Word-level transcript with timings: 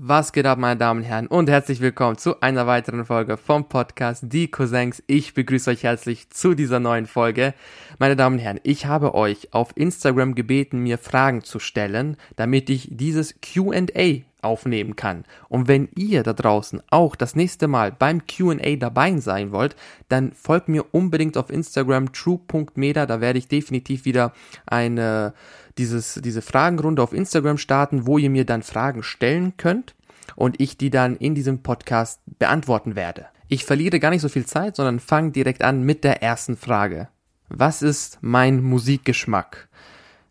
Was 0.00 0.32
geht 0.32 0.46
ab, 0.46 0.58
meine 0.58 0.78
Damen 0.78 1.00
und 1.00 1.06
Herren, 1.06 1.26
und 1.26 1.50
herzlich 1.50 1.80
willkommen 1.80 2.16
zu 2.16 2.40
einer 2.40 2.68
weiteren 2.68 3.04
Folge 3.04 3.36
vom 3.36 3.68
Podcast 3.68 4.22
Die 4.28 4.48
Cousins. 4.48 5.02
Ich 5.08 5.34
begrüße 5.34 5.72
euch 5.72 5.82
herzlich 5.82 6.30
zu 6.30 6.54
dieser 6.54 6.78
neuen 6.78 7.06
Folge. 7.06 7.52
Meine 7.98 8.14
Damen 8.14 8.36
und 8.36 8.40
Herren, 8.40 8.60
ich 8.62 8.86
habe 8.86 9.16
euch 9.16 9.52
auf 9.52 9.76
Instagram 9.76 10.36
gebeten, 10.36 10.84
mir 10.84 10.98
Fragen 10.98 11.42
zu 11.42 11.58
stellen, 11.58 12.16
damit 12.36 12.70
ich 12.70 12.86
dieses 12.92 13.40
QA 13.40 14.22
aufnehmen 14.40 14.94
kann. 14.94 15.24
Und 15.48 15.66
wenn 15.66 15.88
ihr 15.96 16.22
da 16.22 16.32
draußen 16.32 16.80
auch 16.90 17.16
das 17.16 17.34
nächste 17.34 17.66
Mal 17.66 17.90
beim 17.90 18.22
QA 18.24 18.76
dabei 18.76 19.16
sein 19.16 19.50
wollt, 19.50 19.74
dann 20.08 20.30
folgt 20.30 20.68
mir 20.68 20.84
unbedingt 20.92 21.36
auf 21.36 21.50
Instagram 21.50 22.12
true.meda. 22.12 23.04
Da 23.06 23.20
werde 23.20 23.40
ich 23.40 23.48
definitiv 23.48 24.04
wieder 24.04 24.32
eine 24.64 25.34
dieses, 25.78 26.20
diese 26.22 26.42
Fragenrunde 26.42 27.02
auf 27.02 27.12
Instagram 27.12 27.58
starten, 27.58 28.06
wo 28.06 28.18
ihr 28.18 28.30
mir 28.30 28.44
dann 28.44 28.62
Fragen 28.62 29.02
stellen 29.02 29.56
könnt 29.56 29.94
und 30.36 30.60
ich 30.60 30.76
die 30.76 30.90
dann 30.90 31.16
in 31.16 31.34
diesem 31.34 31.62
Podcast 31.62 32.20
beantworten 32.38 32.96
werde. 32.96 33.26
Ich 33.48 33.64
verliere 33.64 33.98
gar 33.98 34.10
nicht 34.10 34.20
so 34.20 34.28
viel 34.28 34.44
Zeit, 34.44 34.76
sondern 34.76 35.00
fange 35.00 35.30
direkt 35.30 35.62
an 35.62 35.82
mit 35.82 36.04
der 36.04 36.22
ersten 36.22 36.56
Frage. 36.56 37.08
Was 37.48 37.80
ist 37.80 38.18
mein 38.20 38.62
Musikgeschmack? 38.62 39.68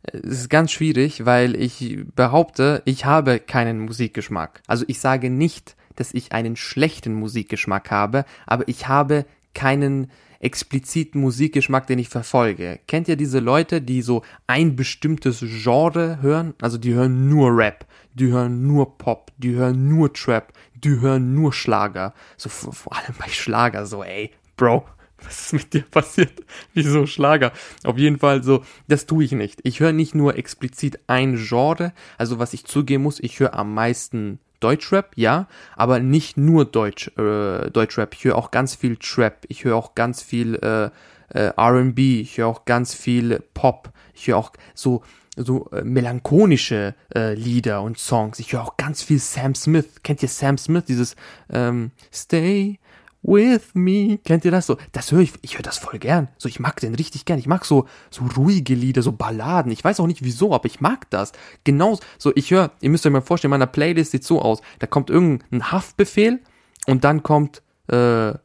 Es 0.03 0.41
ist 0.41 0.49
ganz 0.49 0.71
schwierig, 0.71 1.25
weil 1.25 1.55
ich 1.55 2.05
behaupte, 2.15 2.81
ich 2.85 3.05
habe 3.05 3.39
keinen 3.39 3.79
Musikgeschmack. 3.79 4.61
Also 4.67 4.85
ich 4.87 4.99
sage 4.99 5.29
nicht, 5.29 5.75
dass 5.95 6.13
ich 6.13 6.31
einen 6.31 6.55
schlechten 6.55 7.13
Musikgeschmack 7.15 7.89
habe, 7.89 8.23
aber 8.45 8.67
ich 8.67 8.87
habe 8.87 9.25
keinen 9.53 10.11
expliziten 10.39 11.21
Musikgeschmack, 11.21 11.87
den 11.87 11.99
ich 11.99 12.09
verfolge. 12.09 12.79
Kennt 12.87 13.07
ihr 13.07 13.15
diese 13.15 13.39
Leute, 13.39 13.81
die 13.81 14.01
so 14.01 14.23
ein 14.45 14.75
bestimmtes 14.75 15.39
Genre 15.39 16.21
hören? 16.21 16.53
Also 16.61 16.77
die 16.77 16.93
hören 16.93 17.29
nur 17.29 17.55
Rap, 17.55 17.85
die 18.13 18.27
hören 18.27 18.67
nur 18.67 18.97
Pop, 18.97 19.31
die 19.37 19.55
hören 19.55 19.89
nur 19.89 20.13
Trap, 20.13 20.53
die 20.75 20.99
hören 20.99 21.33
nur 21.33 21.53
Schlager. 21.53 22.13
So 22.37 22.49
vor 22.49 22.95
allem 22.95 23.15
bei 23.17 23.29
Schlager 23.29 23.85
so, 23.85 24.03
ey, 24.03 24.31
Bro, 24.57 24.85
was 25.23 25.45
ist 25.45 25.53
mit 25.53 25.73
dir 25.73 25.83
passiert? 25.83 26.33
Wieso 26.73 27.05
Schlager? 27.05 27.51
Auf 27.83 27.97
jeden 27.97 28.19
Fall 28.19 28.43
so, 28.43 28.63
das 28.87 29.05
tue 29.05 29.23
ich 29.23 29.31
nicht. 29.31 29.59
Ich 29.63 29.79
höre 29.79 29.91
nicht 29.93 30.15
nur 30.15 30.35
explizit 30.37 30.99
ein 31.07 31.35
Genre, 31.35 31.93
also 32.17 32.39
was 32.39 32.53
ich 32.53 32.65
zugeben 32.65 33.03
muss, 33.03 33.19
ich 33.19 33.39
höre 33.39 33.53
am 33.53 33.73
meisten 33.73 34.39
Deutschrap, 34.59 35.11
ja, 35.15 35.47
aber 35.75 35.99
nicht 35.99 36.37
nur 36.37 36.65
Deutsch, 36.65 37.11
äh, 37.17 37.69
Deutschrap. 37.69 38.13
Ich 38.13 38.23
höre 38.23 38.35
auch 38.35 38.51
ganz 38.51 38.75
viel 38.75 38.97
Trap, 38.97 39.45
ich 39.47 39.63
höre 39.63 39.75
auch 39.75 39.95
ganz 39.95 40.21
viel 40.21 40.55
äh, 40.55 40.89
äh, 41.37 41.53
R&B, 41.55 42.21
ich 42.21 42.37
höre 42.37 42.47
auch 42.47 42.65
ganz 42.65 42.93
viel 42.93 43.43
Pop, 43.53 43.91
ich 44.13 44.27
höre 44.27 44.37
auch 44.37 44.51
so 44.73 45.03
so 45.37 45.69
äh, 45.71 45.83
melancholische 45.83 46.95
äh, 47.15 47.35
Lieder 47.35 47.83
und 47.83 47.99
Songs. 47.99 48.39
Ich 48.39 48.53
höre 48.53 48.63
auch 48.63 48.75
ganz 48.77 49.03
viel 49.03 49.19
Sam 49.19 49.53
Smith. 49.53 50.01
Kennt 50.03 50.23
ihr 50.23 50.29
Sam 50.29 50.57
Smith? 50.57 50.85
Dieses 50.87 51.15
ähm, 51.51 51.91
Stay 52.11 52.79
with 53.27 53.75
me. 53.75 54.19
Kennt 54.23 54.45
ihr 54.45 54.51
das 54.51 54.65
so? 54.65 54.77
Das 54.93 55.11
höre 55.11 55.19
ich, 55.19 55.33
ich 55.41 55.57
höre 55.57 55.63
das 55.63 55.77
voll 55.77 55.99
gern. 55.99 56.29
So, 56.37 56.49
ich 56.49 56.59
mag 56.59 56.79
den 56.79 56.95
richtig 56.95 57.25
gern. 57.25 57.37
Ich 57.37 57.47
mag 57.47 57.65
so, 57.65 57.85
so 58.09 58.23
ruhige 58.35 58.73
Lieder, 58.73 59.03
so 59.03 59.11
Balladen. 59.11 59.71
Ich 59.71 59.83
weiß 59.83 59.99
auch 59.99 60.07
nicht 60.07 60.23
wieso, 60.23 60.53
aber 60.53 60.65
ich 60.65 60.81
mag 60.81 61.09
das. 61.09 61.33
Genau 61.63 61.99
so, 62.17 62.31
ich 62.35 62.49
höre, 62.51 62.71
ihr 62.81 62.89
müsst 62.89 63.05
euch 63.05 63.11
mal 63.11 63.21
vorstellen, 63.21 63.51
meiner 63.51 63.67
Playlist 63.67 64.11
sieht 64.11 64.23
so 64.23 64.41
aus. 64.41 64.61
Da 64.79 64.87
kommt 64.87 65.09
irgendein 65.09 65.71
Haftbefehl 65.71 66.39
und 66.87 67.03
dann 67.03 67.21
kommt 67.21 67.61
äh, 67.91 68.29
äh, 68.29 68.35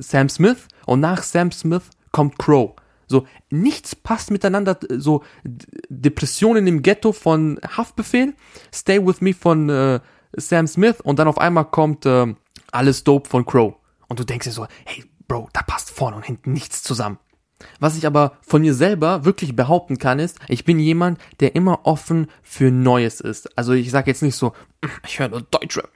Sam 0.00 0.28
Smith 0.28 0.68
und 0.86 1.00
nach 1.00 1.22
Sam 1.22 1.52
Smith 1.52 1.84
kommt 2.10 2.38
Crow. 2.38 2.74
So, 3.06 3.26
nichts 3.50 3.94
passt 3.94 4.30
miteinander. 4.30 4.78
So, 4.96 5.22
Depressionen 5.44 6.66
im 6.66 6.82
Ghetto 6.82 7.12
von 7.12 7.60
Haftbefehl, 7.76 8.34
Stay 8.72 9.04
With 9.04 9.20
Me 9.20 9.34
von 9.34 9.68
äh, 9.68 10.00
Sam 10.36 10.66
Smith 10.66 11.00
und 11.02 11.18
dann 11.18 11.28
auf 11.28 11.38
einmal 11.38 11.66
kommt 11.66 12.06
äh, 12.06 12.34
Alles 12.72 13.04
Dope 13.04 13.28
von 13.28 13.44
Crow. 13.44 13.74
Und 14.14 14.20
du 14.20 14.24
denkst 14.24 14.46
dir 14.46 14.52
so, 14.52 14.68
hey, 14.84 15.02
Bro, 15.26 15.48
da 15.52 15.62
passt 15.62 15.90
vorne 15.90 16.14
und 16.14 16.24
hinten 16.24 16.52
nichts 16.52 16.84
zusammen. 16.84 17.18
Was 17.80 17.96
ich 17.96 18.06
aber 18.06 18.38
von 18.46 18.62
mir 18.62 18.72
selber 18.72 19.24
wirklich 19.24 19.56
behaupten 19.56 19.98
kann, 19.98 20.20
ist, 20.20 20.38
ich 20.46 20.64
bin 20.64 20.78
jemand, 20.78 21.18
der 21.40 21.56
immer 21.56 21.80
offen 21.84 22.28
für 22.40 22.70
Neues 22.70 23.20
ist. 23.20 23.58
Also 23.58 23.72
ich 23.72 23.90
sage 23.90 24.08
jetzt 24.08 24.22
nicht 24.22 24.36
so, 24.36 24.52
ich 25.06 25.18
höre 25.18 25.28
nur 25.28 25.42
Deutschrap 25.42 25.90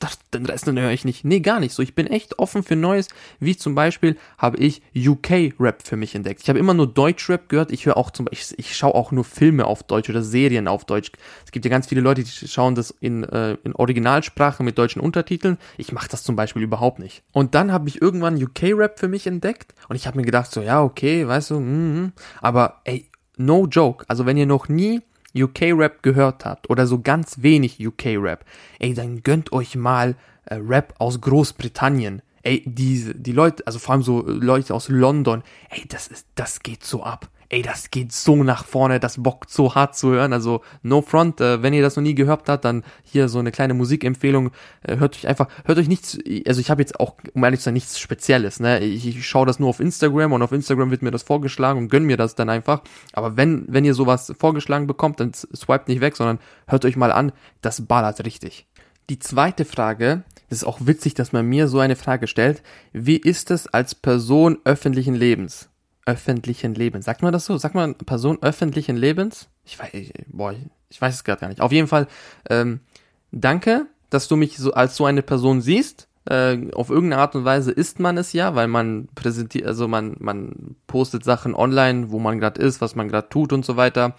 das, 0.00 0.18
den 0.32 0.46
Rest 0.46 0.66
höre 0.66 0.90
ich 0.90 1.04
nicht. 1.04 1.24
Nee, 1.24 1.40
gar 1.40 1.60
nicht 1.60 1.74
so. 1.74 1.82
Ich 1.82 1.94
bin 1.94 2.06
echt 2.06 2.38
offen 2.38 2.62
für 2.62 2.76
Neues. 2.76 3.08
Wie 3.40 3.56
zum 3.56 3.74
Beispiel 3.74 4.16
habe 4.36 4.58
ich 4.58 4.82
UK-Rap 4.94 5.82
für 5.82 5.96
mich 5.96 6.14
entdeckt. 6.14 6.42
Ich 6.42 6.48
habe 6.48 6.58
immer 6.58 6.74
nur 6.74 6.86
Deutschrap 6.86 7.48
gehört. 7.48 7.72
Ich 7.72 7.86
höre 7.86 7.96
auch 7.96 8.10
zum 8.10 8.26
Beispiel, 8.26 8.56
ich, 8.58 8.70
ich 8.70 8.76
schaue 8.76 8.94
auch 8.94 9.12
nur 9.12 9.24
Filme 9.24 9.66
auf 9.66 9.82
Deutsch 9.82 10.10
oder 10.10 10.22
Serien 10.22 10.68
auf 10.68 10.84
Deutsch. 10.84 11.10
Es 11.44 11.52
gibt 11.52 11.64
ja 11.64 11.70
ganz 11.70 11.86
viele 11.86 12.00
Leute, 12.00 12.22
die 12.22 12.48
schauen 12.48 12.74
das 12.74 12.90
in, 13.00 13.24
äh, 13.24 13.56
in 13.64 13.74
Originalsprache 13.74 14.62
mit 14.62 14.78
deutschen 14.78 15.00
Untertiteln. 15.00 15.58
Ich 15.76 15.92
mache 15.92 16.08
das 16.08 16.22
zum 16.22 16.36
Beispiel 16.36 16.62
überhaupt 16.62 16.98
nicht. 16.98 17.22
Und 17.32 17.54
dann 17.54 17.72
habe 17.72 17.88
ich 17.88 18.00
irgendwann 18.00 18.42
UK-Rap 18.42 18.98
für 18.98 19.08
mich 19.08 19.26
entdeckt 19.26 19.74
und 19.88 19.96
ich 19.96 20.06
habe 20.06 20.18
mir 20.18 20.24
gedacht 20.24 20.50
so, 20.50 20.60
ja, 20.60 20.82
okay, 20.82 21.26
weißt 21.26 21.50
du, 21.50 21.60
mm, 21.60 22.12
aber 22.40 22.80
ey, 22.84 23.08
no 23.36 23.66
joke. 23.66 24.04
Also 24.08 24.26
wenn 24.26 24.36
ihr 24.36 24.46
noch 24.46 24.68
nie 24.68 25.00
UK-Rap 25.36 26.02
gehört 26.02 26.44
habt 26.44 26.70
oder 26.70 26.86
so 26.86 27.00
ganz 27.00 27.42
wenig 27.42 27.84
UK-Rap, 27.84 28.44
ey, 28.78 28.94
dann 28.94 29.22
gönnt 29.22 29.52
euch 29.52 29.76
mal 29.76 30.16
äh, 30.46 30.54
Rap 30.54 30.94
aus 30.98 31.20
Großbritannien. 31.20 32.22
Ey, 32.42 32.62
die, 32.64 33.12
die 33.14 33.32
Leute, 33.32 33.66
also 33.66 33.78
vor 33.78 33.94
allem 33.94 34.02
so 34.02 34.22
Leute 34.26 34.74
aus 34.74 34.88
London, 34.88 35.42
ey, 35.70 35.84
das 35.88 36.08
ist, 36.08 36.26
das 36.34 36.60
geht 36.60 36.84
so 36.84 37.02
ab 37.02 37.28
ey, 37.50 37.62
das 37.62 37.90
geht 37.90 38.12
so 38.12 38.42
nach 38.44 38.64
vorne, 38.64 39.00
das 39.00 39.22
bockt 39.22 39.50
so 39.50 39.74
hart 39.74 39.96
zu 39.96 40.10
hören. 40.10 40.32
Also 40.32 40.62
No 40.82 41.00
Front, 41.00 41.40
äh, 41.40 41.62
wenn 41.62 41.72
ihr 41.72 41.82
das 41.82 41.96
noch 41.96 42.02
nie 42.02 42.14
gehört 42.14 42.48
habt, 42.48 42.64
dann 42.64 42.84
hier 43.02 43.28
so 43.28 43.38
eine 43.38 43.52
kleine 43.52 43.74
Musikempfehlung. 43.74 44.50
Äh, 44.82 44.96
hört 44.98 45.16
euch 45.16 45.26
einfach, 45.26 45.48
hört 45.64 45.78
euch 45.78 45.88
nichts, 45.88 46.18
also 46.46 46.60
ich 46.60 46.70
habe 46.70 46.82
jetzt 46.82 47.00
auch, 47.00 47.14
um 47.32 47.44
ehrlich 47.44 47.60
zu 47.60 47.64
sein, 47.64 47.74
nichts 47.74 47.98
Spezielles. 47.98 48.60
Ne? 48.60 48.80
Ich, 48.80 49.06
ich 49.06 49.26
schaue 49.26 49.46
das 49.46 49.58
nur 49.58 49.70
auf 49.70 49.80
Instagram 49.80 50.32
und 50.32 50.42
auf 50.42 50.52
Instagram 50.52 50.90
wird 50.90 51.02
mir 51.02 51.10
das 51.10 51.22
vorgeschlagen 51.22 51.78
und 51.78 51.88
gönn 51.88 52.04
mir 52.04 52.16
das 52.16 52.34
dann 52.34 52.50
einfach. 52.50 52.82
Aber 53.12 53.36
wenn, 53.36 53.64
wenn 53.68 53.84
ihr 53.84 53.94
sowas 53.94 54.32
vorgeschlagen 54.38 54.86
bekommt, 54.86 55.20
dann 55.20 55.32
swipet 55.32 55.88
nicht 55.88 56.00
weg, 56.00 56.16
sondern 56.16 56.38
hört 56.66 56.84
euch 56.84 56.96
mal 56.96 57.12
an, 57.12 57.32
das 57.62 57.86
ballert 57.86 58.24
richtig. 58.24 58.66
Die 59.08 59.18
zweite 59.18 59.64
Frage, 59.64 60.24
das 60.50 60.58
ist 60.58 60.64
auch 60.64 60.80
witzig, 60.82 61.14
dass 61.14 61.32
man 61.32 61.46
mir 61.46 61.68
so 61.68 61.78
eine 61.78 61.96
Frage 61.96 62.26
stellt. 62.26 62.62
Wie 62.92 63.16
ist 63.16 63.50
es 63.50 63.66
als 63.66 63.94
Person 63.94 64.58
öffentlichen 64.64 65.14
Lebens? 65.14 65.70
Öffentlichen 66.08 66.74
Lebens. 66.74 67.04
Sagt 67.04 67.22
man 67.22 67.34
das 67.34 67.44
so? 67.44 67.58
Sagt 67.58 67.74
man 67.74 67.94
Person 67.94 68.38
öffentlichen 68.40 68.96
Lebens? 68.96 69.48
Ich 69.64 69.78
weiß, 69.78 69.90
boah, 70.28 70.54
ich 70.88 71.00
weiß 71.00 71.14
es 71.14 71.22
gerade 71.22 71.42
gar 71.42 71.48
nicht. 71.48 71.60
Auf 71.60 71.70
jeden 71.70 71.86
Fall, 71.86 72.08
ähm, 72.48 72.80
danke, 73.30 73.86
dass 74.08 74.26
du 74.26 74.36
mich 74.36 74.56
so 74.56 74.72
als 74.72 74.96
so 74.96 75.04
eine 75.04 75.20
Person 75.22 75.60
siehst. 75.60 76.08
Äh, 76.24 76.72
auf 76.72 76.88
irgendeine 76.88 77.20
Art 77.20 77.34
und 77.34 77.44
Weise 77.44 77.72
ist 77.72 78.00
man 78.00 78.16
es 78.16 78.32
ja, 78.32 78.54
weil 78.54 78.68
man 78.68 79.08
präsentiert, 79.14 79.66
also 79.66 79.86
man, 79.86 80.16
man 80.18 80.76
postet 80.86 81.24
Sachen 81.24 81.54
online, 81.54 82.10
wo 82.10 82.18
man 82.18 82.40
gerade 82.40 82.60
ist, 82.60 82.80
was 82.80 82.94
man 82.94 83.08
gerade 83.08 83.28
tut 83.28 83.52
und 83.52 83.66
so 83.66 83.76
weiter. 83.76 84.16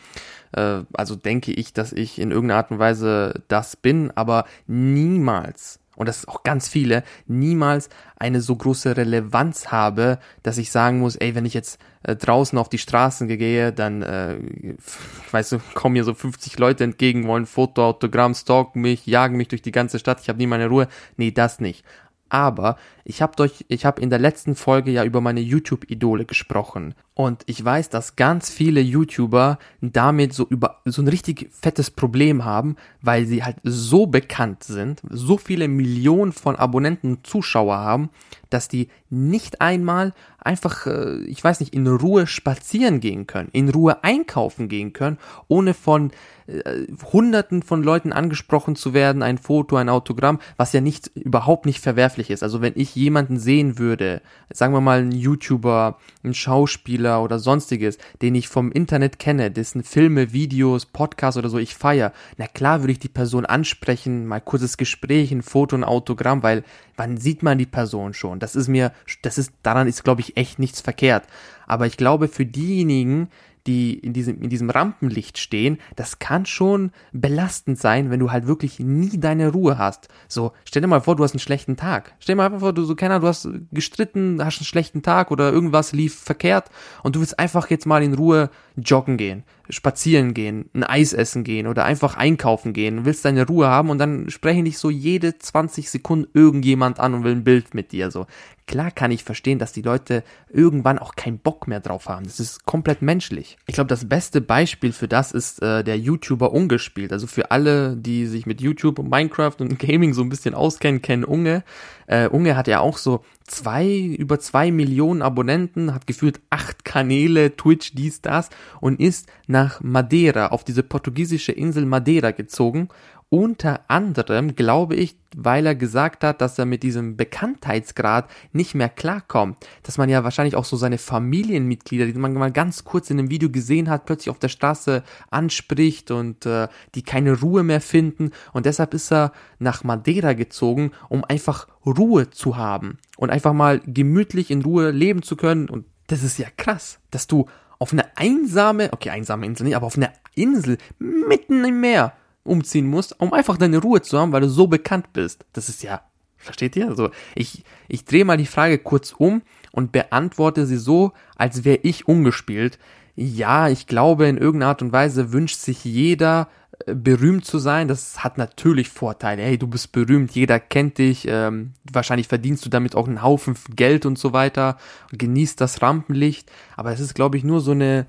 Äh, 0.51 0.81
also 0.93 1.15
denke 1.15 1.51
ich, 1.51 1.73
dass 1.73 1.91
ich 1.91 2.19
in 2.19 2.29
irgendeiner 2.29 2.59
Art 2.59 2.69
und 2.69 2.77
Weise 2.77 3.41
das 3.47 3.75
bin, 3.75 4.11
aber 4.13 4.45
niemals 4.67 5.78
und 5.99 6.07
das 6.07 6.19
ist 6.19 6.29
auch 6.29 6.43
ganz 6.43 6.69
viele, 6.69 7.03
niemals 7.27 7.89
eine 8.15 8.39
so 8.39 8.55
große 8.55 8.95
Relevanz 8.95 9.67
habe, 9.67 10.19
dass 10.43 10.57
ich 10.57 10.71
sagen 10.71 10.99
muss, 10.99 11.17
ey, 11.17 11.35
wenn 11.35 11.45
ich 11.45 11.53
jetzt 11.53 11.77
äh, 12.03 12.15
draußen 12.15 12.57
auf 12.57 12.69
die 12.69 12.77
Straßen 12.77 13.27
gehe, 13.27 13.73
dann, 13.73 14.01
äh, 14.01 14.37
weißt 15.31 15.51
du, 15.51 15.59
kommen 15.73 15.93
mir 15.93 16.05
so 16.05 16.13
50 16.13 16.57
Leute 16.57 16.85
entgegen, 16.85 17.27
wollen 17.27 17.45
Foto, 17.45 17.85
Autogramm, 17.85 18.33
stalken 18.33 18.79
mich, 18.79 19.05
jagen 19.07 19.35
mich 19.35 19.49
durch 19.49 19.61
die 19.61 19.73
ganze 19.73 19.99
Stadt, 19.99 20.21
ich 20.21 20.29
habe 20.29 20.39
nie 20.39 20.47
meine 20.47 20.67
Ruhe. 20.67 20.87
Nee, 21.17 21.31
das 21.31 21.59
nicht. 21.59 21.83
Aber 22.29 22.77
ich 23.03 23.21
habe 23.21 23.35
durch, 23.35 23.65
in 23.67 24.09
der 24.09 24.19
letzten 24.19 24.55
Folge 24.55 24.91
ja 24.91 25.03
über 25.03 25.19
meine 25.19 25.39
YouTube-Idole 25.39 26.25
gesprochen. 26.25 26.93
Und 27.15 27.43
ich 27.47 27.63
weiß, 27.63 27.89
dass 27.89 28.15
ganz 28.15 28.49
viele 28.49 28.79
YouTuber 28.81 29.57
damit 29.81 30.33
so 30.33 30.45
über 30.47 30.81
so 30.85 31.01
ein 31.01 31.07
richtig 31.07 31.49
fettes 31.51 31.91
Problem 31.91 32.45
haben, 32.45 32.75
weil 33.01 33.25
sie 33.25 33.43
halt 33.43 33.57
so 33.63 34.05
bekannt 34.05 34.63
sind, 34.63 35.01
so 35.09 35.37
viele 35.37 35.67
Millionen 35.67 36.31
von 36.31 36.55
Abonnenten 36.55 37.15
und 37.15 37.27
Zuschauer 37.27 37.77
haben, 37.77 38.09
dass 38.49 38.67
die 38.67 38.89
nicht 39.09 39.61
einmal 39.61 40.13
einfach, 40.39 40.87
äh, 40.87 41.19
ich 41.23 41.43
weiß 41.43 41.59
nicht, 41.59 41.73
in 41.73 41.87
Ruhe 41.87 42.27
spazieren 42.27 42.99
gehen 42.99 43.27
können, 43.27 43.49
in 43.51 43.69
Ruhe 43.69 44.03
einkaufen 44.03 44.69
gehen 44.69 44.93
können, 44.93 45.17
ohne 45.47 45.73
von 45.73 46.11
äh, 46.47 46.87
Hunderten 47.11 47.61
von 47.61 47.83
Leuten 47.83 48.11
angesprochen 48.13 48.75
zu 48.75 48.93
werden, 48.93 49.21
ein 49.21 49.37
Foto, 49.37 49.75
ein 49.75 49.89
Autogramm, 49.89 50.39
was 50.57 50.73
ja 50.73 50.81
nicht 50.81 51.11
überhaupt 51.15 51.65
nicht 51.65 51.79
verwerflich 51.79 52.29
ist. 52.29 52.43
Also 52.43 52.61
wenn 52.61 52.73
ich 52.75 52.95
jemanden 52.95 53.37
sehen 53.37 53.77
würde, 53.77 54.21
sagen 54.51 54.73
wir 54.73 54.81
mal 54.81 54.99
ein 54.99 55.11
YouTuber, 55.11 55.97
ein 56.23 56.33
Schauspieler 56.33 57.21
oder 57.23 57.39
sonstiges, 57.39 57.97
den 58.21 58.35
ich 58.35 58.47
vom 58.47 58.71
Internet 58.71 59.19
kenne, 59.19 59.51
dessen 59.51 59.83
Filme, 59.83 60.33
Videos, 60.33 60.85
Podcasts 60.85 61.37
oder 61.37 61.49
so 61.49 61.57
ich 61.57 61.75
feier, 61.75 62.13
na 62.37 62.47
klar 62.47 62.81
würde 62.81 62.93
ich 62.93 62.99
die 62.99 63.09
Person 63.09 63.45
ansprechen, 63.45 64.25
mal 64.25 64.41
kurzes 64.41 64.77
Gespräch, 64.77 65.31
ein 65.31 65.43
Foto, 65.43 65.75
ein 65.75 65.83
Autogramm, 65.83 66.43
weil 66.43 66.63
wann 66.95 67.17
sieht 67.17 67.43
man 67.43 67.57
die 67.57 67.65
Person 67.65 68.13
schon? 68.13 68.38
Das 68.39 68.55
ist 68.55 68.67
mir, 68.67 68.91
das 69.21 69.37
ist, 69.37 69.51
daran 69.63 69.87
ist 69.87 70.03
glaube 70.03 70.21
ich 70.21 70.37
echt 70.37 70.59
nichts 70.59 70.81
verkehrt. 70.81 71.25
Aber 71.67 71.85
ich 71.85 71.97
glaube 71.97 72.27
für 72.27 72.45
diejenigen, 72.45 73.29
die 73.67 73.93
in 73.93 74.13
diesem, 74.13 74.41
in 74.41 74.49
diesem 74.49 74.69
Rampenlicht 74.69 75.37
stehen, 75.37 75.77
das 75.95 76.19
kann 76.19 76.45
schon 76.45 76.91
belastend 77.11 77.77
sein, 77.77 78.09
wenn 78.09 78.19
du 78.19 78.31
halt 78.31 78.47
wirklich 78.47 78.79
nie 78.79 79.19
deine 79.19 79.49
Ruhe 79.49 79.77
hast. 79.77 80.07
So, 80.27 80.53
stell 80.65 80.81
dir 80.81 80.87
mal 80.87 81.01
vor, 81.01 81.15
du 81.15 81.23
hast 81.23 81.33
einen 81.33 81.39
schlechten 81.39 81.77
Tag. 81.77 82.15
Stell 82.19 82.33
dir 82.33 82.37
mal 82.37 82.45
einfach 82.45 82.61
vor, 82.61 82.73
du 82.73 82.83
so, 82.83 82.95
keiner, 82.95 83.19
du 83.19 83.27
hast 83.27 83.47
gestritten, 83.71 84.43
hast 84.43 84.59
einen 84.59 84.65
schlechten 84.65 85.01
Tag 85.03 85.29
oder 85.31 85.51
irgendwas 85.51 85.93
lief 85.93 86.17
verkehrt 86.19 86.69
und 87.03 87.15
du 87.15 87.19
willst 87.19 87.37
einfach 87.37 87.69
jetzt 87.69 87.85
mal 87.85 88.01
in 88.01 88.13
Ruhe 88.13 88.49
joggen 88.75 89.17
gehen, 89.17 89.43
spazieren 89.69 90.33
gehen, 90.33 90.69
ein 90.73 90.83
Eis 90.83 91.13
essen 91.13 91.43
gehen 91.43 91.67
oder 91.67 91.85
einfach 91.85 92.15
einkaufen 92.15 92.73
gehen, 92.73 93.05
willst 93.05 93.25
deine 93.25 93.45
Ruhe 93.45 93.67
haben 93.67 93.89
und 93.89 93.99
dann 93.99 94.29
sprechen 94.29 94.65
dich 94.65 94.77
so 94.77 94.89
jede 94.89 95.37
20 95.37 95.89
Sekunden 95.89 96.27
irgendjemand 96.33 96.99
an 96.99 97.13
und 97.13 97.23
will 97.23 97.33
ein 97.33 97.43
Bild 97.43 97.73
mit 97.73 97.91
dir, 97.91 98.11
so. 98.11 98.25
Klar 98.65 98.91
kann 98.91 99.09
ich 99.09 99.23
verstehen, 99.23 99.57
dass 99.57 99.71
die 99.71 99.81
Leute 99.81 100.23
irgendwann 100.47 100.99
auch 100.99 101.15
keinen 101.15 101.39
Bock 101.39 101.67
mehr 101.67 101.79
drauf 101.79 102.07
haben. 102.07 102.25
Das 102.25 102.39
ist 102.39 102.67
komplett 102.67 103.01
menschlich. 103.01 103.57
Ich 103.65 103.73
glaube, 103.73 103.87
das 103.87 104.07
beste 104.07 104.41
Beispiel 104.41 104.91
für 104.91 105.07
das 105.07 105.31
ist 105.31 105.59
äh, 105.63 105.83
der 105.83 105.97
YouTuber 105.97 106.51
Ungespielt. 106.51 107.11
Also 107.11 107.25
für 107.25 107.49
alle, 107.49 107.97
die 107.97 108.27
sich 108.27 108.45
mit 108.45 108.61
YouTube 108.61 108.99
und 108.99 109.09
Minecraft 109.09 109.55
und 109.57 109.79
Gaming 109.79 110.13
so 110.13 110.21
ein 110.21 110.29
bisschen 110.29 110.53
auskennen, 110.53 111.01
kennen 111.01 111.23
Unge. 111.23 111.63
Äh, 112.09 112.27
Unge 112.27 112.57
hat 112.57 112.67
ja 112.67 112.79
auch 112.79 112.97
so 112.97 113.23
zwei, 113.45 113.87
über 113.87 114.39
zwei 114.39 114.71
Millionen 114.71 115.21
Abonnenten, 115.21 115.93
hat 115.93 116.07
gefühlt 116.07 116.41
acht 116.49 116.83
Kanäle, 116.83 117.55
Twitch, 117.55 117.93
dies, 117.93 118.21
das 118.21 118.49
und 118.81 118.99
ist 118.99 119.29
nach 119.45 119.81
Madeira, 119.81 120.47
auf 120.47 120.63
diese 120.63 120.81
portugiesische 120.81 121.51
Insel 121.51 121.85
Madeira 121.85 122.31
gezogen 122.31 122.89
unter 123.29 123.81
anderem, 123.89 124.55
glaube 124.55 124.95
ich, 124.95 125.15
weil 125.37 125.67
er 125.67 125.75
gesagt 125.75 126.23
hat, 126.23 126.41
dass 126.41 126.57
er 126.57 126.65
mit 126.65 126.81
diesem 126.81 127.15
Bekanntheitsgrad 127.15 128.27
nicht 128.53 128.73
mehr 128.73 128.89
klarkommt. 128.89 129.57
Dass 129.83 129.99
man 129.99 130.09
ja 130.09 130.23
wahrscheinlich 130.23 130.55
auch 130.55 130.65
so 130.65 130.77
seine 130.77 130.97
Familienmitglieder, 130.97 132.07
die 132.07 132.13
man 132.13 132.33
mal 132.33 132.51
ganz 132.51 132.83
kurz 132.83 133.11
in 133.11 133.19
einem 133.19 133.29
Video 133.29 133.51
gesehen 133.51 133.89
hat, 133.89 134.05
plötzlich 134.05 134.31
auf 134.31 134.39
der 134.39 134.49
Straße 134.49 135.03
anspricht 135.29 136.09
und 136.09 136.47
äh, 136.47 136.67
die 136.95 137.03
keine 137.03 137.39
Ruhe 137.39 137.61
mehr 137.61 137.81
finden. 137.81 138.31
Und 138.51 138.65
deshalb 138.65 138.95
ist 138.95 139.11
er 139.11 139.31
nach 139.59 139.83
Madeira 139.83 140.33
gezogen, 140.33 140.91
um 141.07 141.23
einfach 141.23 141.67
Ruhe 141.85 142.31
zu 142.31 142.57
haben 142.57 142.97
und 143.17 143.29
einfach 143.29 143.53
mal 143.53 143.79
gemütlich 143.85 144.49
in 144.49 144.63
Ruhe 144.63 144.89
leben 144.89 145.21
zu 145.21 145.35
können. 145.35 145.69
Und 145.69 145.85
das 146.07 146.23
ist 146.23 146.39
ja 146.39 146.47
krass, 146.57 146.99
dass 147.11 147.27
du 147.27 147.45
auf 147.77 147.93
eine 147.93 148.17
einsame, 148.17 148.91
okay, 148.91 149.11
einsame 149.11 149.45
Insel 149.45 149.65
nicht, 149.65 149.75
aber 149.75 149.85
auf 149.85 149.97
eine 149.97 150.11
Insel 150.33 150.79
mitten 150.97 151.63
im 151.63 151.79
Meer 151.79 152.13
umziehen 152.43 152.87
musst, 152.87 153.19
um 153.19 153.33
einfach 153.33 153.57
deine 153.57 153.79
Ruhe 153.79 154.01
zu 154.01 154.17
haben, 154.17 154.31
weil 154.31 154.41
du 154.41 154.49
so 154.49 154.67
bekannt 154.67 155.13
bist. 155.13 155.45
Das 155.53 155.69
ist 155.69 155.83
ja, 155.83 156.01
versteht 156.37 156.75
ihr? 156.75 156.87
Also 156.87 157.09
ich, 157.35 157.63
ich 157.87 158.05
drehe 158.05 158.25
mal 158.25 158.37
die 158.37 158.45
Frage 158.45 158.79
kurz 158.79 159.13
um 159.13 159.41
und 159.71 159.91
beantworte 159.91 160.65
sie 160.65 160.77
so, 160.77 161.13
als 161.35 161.63
wäre 161.63 161.79
ich 161.83 162.07
ungespielt. 162.07 162.79
Ja, 163.15 163.67
ich 163.67 163.87
glaube, 163.87 164.27
in 164.27 164.37
irgendeiner 164.37 164.69
Art 164.69 164.81
und 164.81 164.91
Weise 164.91 165.33
wünscht 165.33 165.57
sich 165.57 165.83
jeder, 165.83 166.47
äh, 166.85 166.95
berühmt 166.95 167.45
zu 167.45 167.59
sein, 167.59 167.87
das 167.87 168.23
hat 168.23 168.37
natürlich 168.37 168.89
Vorteile. 168.89 169.41
Hey, 169.41 169.57
du 169.57 169.67
bist 169.67 169.91
berühmt, 169.91 170.31
jeder 170.31 170.59
kennt 170.59 170.97
dich, 170.97 171.27
ähm, 171.27 171.73
wahrscheinlich 171.91 172.27
verdienst 172.27 172.65
du 172.65 172.69
damit 172.69 172.95
auch 172.95 173.07
einen 173.07 173.21
Haufen 173.21 173.55
Geld 173.75 174.05
und 174.05 174.17
so 174.17 174.33
weiter, 174.33 174.77
genießt 175.11 175.59
das 175.59 175.81
Rampenlicht, 175.81 176.51
aber 176.77 176.91
es 176.91 176.99
ist, 176.99 177.13
glaube 177.13 177.37
ich, 177.37 177.43
nur 177.43 177.59
so 177.61 177.71
eine, 177.71 178.05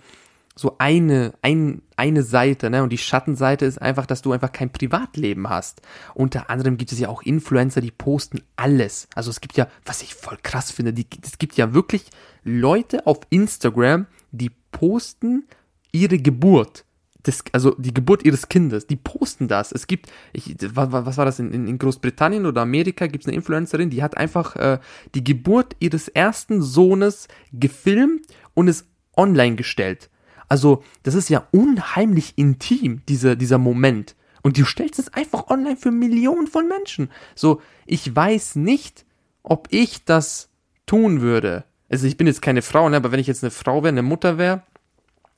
so 0.61 0.77
eine, 0.77 1.33
ein, 1.41 1.81
eine 1.97 2.23
Seite, 2.23 2.69
ne? 2.69 2.83
Und 2.83 2.91
die 2.91 2.99
Schattenseite 2.99 3.65
ist 3.65 3.81
einfach, 3.81 4.05
dass 4.05 4.21
du 4.21 4.33
einfach 4.33 4.53
kein 4.53 4.71
Privatleben 4.71 5.49
hast. 5.49 5.81
Unter 6.15 6.51
anderem 6.51 6.77
gibt 6.77 6.93
es 6.93 7.01
ja 7.01 7.09
auch 7.09 7.23
Influencer, 7.23 7.81
die 7.81 7.91
posten 7.91 8.43
alles. 8.57 9.09
Also 9.15 9.31
es 9.31 9.41
gibt 9.41 9.57
ja, 9.57 9.69
was 9.87 10.03
ich 10.03 10.15
voll 10.15 10.37
krass 10.43 10.71
finde, 10.71 10.93
die, 10.93 11.07
es 11.25 11.39
gibt 11.39 11.57
ja 11.57 11.73
wirklich 11.73 12.05
Leute 12.45 13.07
auf 13.07 13.21
Instagram, 13.31 14.05
die 14.33 14.51
posten 14.71 15.47
ihre 15.93 16.19
Geburt. 16.19 16.85
Das, 17.23 17.43
also 17.53 17.75
die 17.79 17.95
Geburt 17.95 18.27
ihres 18.27 18.51
Kindes, 18.51 18.87
die 18.87 18.97
posten 18.97 19.49
das. 19.49 19.73
Es 19.73 19.87
gibt, 19.87 20.13
ich, 20.35 20.57
was, 20.75 21.17
war 21.17 21.25
das 21.25 21.39
in, 21.39 21.53
in 21.53 21.79
Großbritannien 21.79 22.45
oder 22.45 22.61
Amerika? 22.61 23.07
Gibt 23.07 23.25
es 23.25 23.29
eine 23.29 23.37
Influencerin, 23.37 23.89
die 23.89 24.03
hat 24.03 24.15
einfach 24.19 24.57
äh, 24.57 24.79
die 25.15 25.25
Geburt 25.25 25.75
ihres 25.81 26.09
ersten 26.09 26.61
Sohnes 26.61 27.29
gefilmt 27.51 28.27
und 28.53 28.69
es 28.69 28.85
online 29.17 29.57
gestellt. 29.57 30.10
Also, 30.51 30.83
das 31.05 31.15
ist 31.15 31.31
ja 31.31 31.47
unheimlich 31.53 32.35
intim, 32.37 33.03
dieser, 33.09 33.37
dieser 33.37 33.59
Moment. 33.59 34.17
Und 34.43 34.59
du 34.59 34.65
stellst 34.65 34.99
es 34.99 35.15
einfach 35.15 35.49
online 35.49 35.77
für 35.77 35.93
Millionen 35.93 36.49
von 36.49 36.67
Menschen. 36.67 37.09
So, 37.37 37.63
ich 37.87 38.15
weiß 38.15 38.57
nicht, 38.57 39.07
ob 39.45 39.69
ich 39.71 40.05
das 40.05 40.51
tun 40.87 41.21
würde. 41.21 41.65
Also, 41.89 42.09
ich 42.09 42.17
bin 42.17 42.27
jetzt 42.27 42.43
keine 42.43 42.63
Frau, 42.63 42.89
ne, 42.89 42.97
aber 42.97 43.13
wenn 43.13 43.21
ich 43.21 43.29
jetzt 43.29 43.45
eine 43.45 43.53
Frau 43.53 43.85
wäre, 43.85 43.93
eine 43.93 44.03
Mutter 44.03 44.39
wäre, 44.39 44.65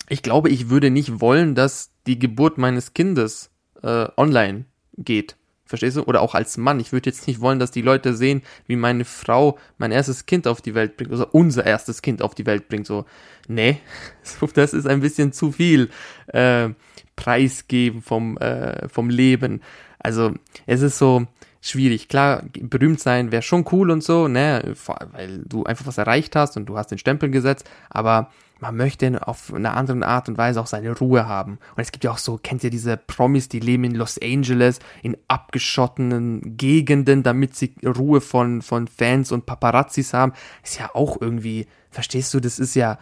ich 0.09 0.23
glaube, 0.23 0.49
ich 0.49 0.71
würde 0.71 0.91
nicht 0.91 1.21
wollen, 1.21 1.55
dass 1.55 1.91
die 2.07 2.19
Geburt 2.19 2.57
meines 2.57 2.95
Kindes 2.95 3.51
äh, 3.83 4.09
online 4.17 4.65
geht. 4.97 5.37
Verstehst 5.73 5.97
du? 5.97 6.03
Oder 6.03 6.21
auch 6.21 6.35
als 6.35 6.59
Mann. 6.59 6.81
Ich 6.81 6.93
würde 6.93 7.09
jetzt 7.09 7.27
nicht 7.27 7.41
wollen, 7.41 7.59
dass 7.59 7.71
die 7.71 7.81
Leute 7.81 8.13
sehen, 8.13 8.43
wie 8.67 8.77
meine 8.77 9.07
Frau 9.07 9.59
mein 9.79 9.91
erstes 9.91 10.27
Kind 10.27 10.47
auf 10.47 10.61
die 10.61 10.75
Welt 10.75 10.99
bringt, 10.99 11.11
also 11.11 11.27
unser 11.33 11.65
erstes 11.65 12.03
Kind 12.03 12.21
auf 12.21 12.35
die 12.35 12.45
Welt 12.45 12.69
bringt. 12.69 12.87
So, 12.87 13.07
nee, 13.49 13.79
das 14.55 14.75
ist 14.75 14.87
ein 14.87 15.01
bisschen 15.01 15.33
zu 15.33 15.51
viel 15.51 15.89
äh, 16.27 16.69
preisgeben 17.17 18.03
vom, 18.03 18.37
äh, 18.37 18.87
vom 18.91 19.09
Leben. 19.09 19.63
Also, 19.99 20.35
es 20.67 20.83
ist 20.83 20.99
so 20.99 21.27
schwierig. 21.63 22.09
Klar, 22.09 22.43
berühmt 22.53 23.01
sein 23.01 23.33
wäre 23.33 23.41
schon 23.41 23.65
cool 23.73 23.91
und 23.91 24.03
so, 24.03 24.29
ne, 24.29 24.75
weil 25.13 25.39
du 25.47 25.65
einfach 25.65 25.87
was 25.87 25.97
erreicht 25.97 26.37
hast 26.37 26.57
und 26.59 26.67
du 26.67 26.77
hast 26.77 26.89
den 26.89 26.99
Stempel 26.99 27.31
gesetzt, 27.31 27.71
aber 27.89 28.31
man 28.61 28.77
möchte 28.77 29.27
auf 29.27 29.53
eine 29.53 29.73
andere 29.73 30.07
Art 30.07 30.29
und 30.29 30.39
Weise 30.39 30.61
auch 30.61 30.69
seine 30.69 30.97
Ruhe 30.97 31.27
haben. 31.27 31.59
Und 31.75 31.83
es 31.83 31.91
gibt 31.91 32.05
ja 32.05 32.13
auch 32.13 32.19
so, 32.19 32.39
kennt 32.41 32.63
ihr 32.63 32.71
diese 32.71 32.97
Promis, 32.97 33.49
die 33.49 33.59
leben 33.59 33.83
in 33.83 33.95
Los 33.95 34.21
Angeles, 34.23 34.79
in 35.03 35.17
abgeschottenen 35.27 36.57
Gegenden, 36.57 37.25
damit 37.25 37.57
sie 37.57 37.75
Ruhe 37.85 38.21
von, 38.21 38.63
von 38.63 38.87
Fans 38.87 39.33
und 39.33 39.47
Paparazzis 39.47 40.15
haben. 40.15 40.33
Ist 40.63 40.79
ja 40.79 40.91
auch 40.95 41.21
irgendwie, 41.21 41.67
verstehst 41.91 42.33
du, 42.35 42.41
das 42.41 42.61
ist 42.61 42.77
ja, 42.77 42.99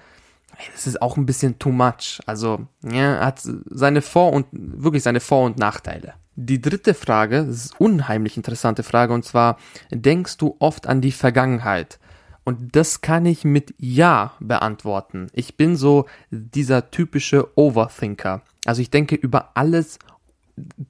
das 0.73 0.87
ist 0.87 1.03
auch 1.03 1.19
ein 1.19 1.27
bisschen 1.27 1.59
too 1.59 1.73
much. 1.73 2.21
Also, 2.25 2.67
ja, 2.83 3.21
hat 3.21 3.43
seine 3.43 4.01
Vor- 4.01 4.33
und, 4.33 4.47
wirklich 4.53 5.03
seine 5.03 5.21
Vor- 5.21 5.45
und 5.45 5.59
Nachteile. 5.59 6.15
Die 6.43 6.63
dritte 6.63 6.95
Frage, 6.95 7.45
das 7.45 7.67
ist 7.67 7.81
unheimlich 7.81 8.39
interessante 8.39 8.83
Frage, 8.83 9.13
und 9.13 9.27
zwar, 9.27 9.59
denkst 9.91 10.39
du 10.39 10.57
oft 10.59 10.87
an 10.87 11.03
die 11.03 11.13
Vergangenheit? 11.13 11.99
Und 12.45 12.75
das 12.75 13.03
kann 13.03 13.27
ich 13.27 13.45
mit 13.45 13.75
Ja 13.77 14.33
beantworten. 14.41 15.27
Ich 15.35 15.59
bin 15.59 15.77
so 15.77 16.07
dieser 16.31 16.91
typische 16.91 17.47
Overthinker. 17.59 18.41
Also 18.65 18.81
ich 18.81 18.89
denke 18.89 19.17
über 19.17 19.51
alles 19.55 19.99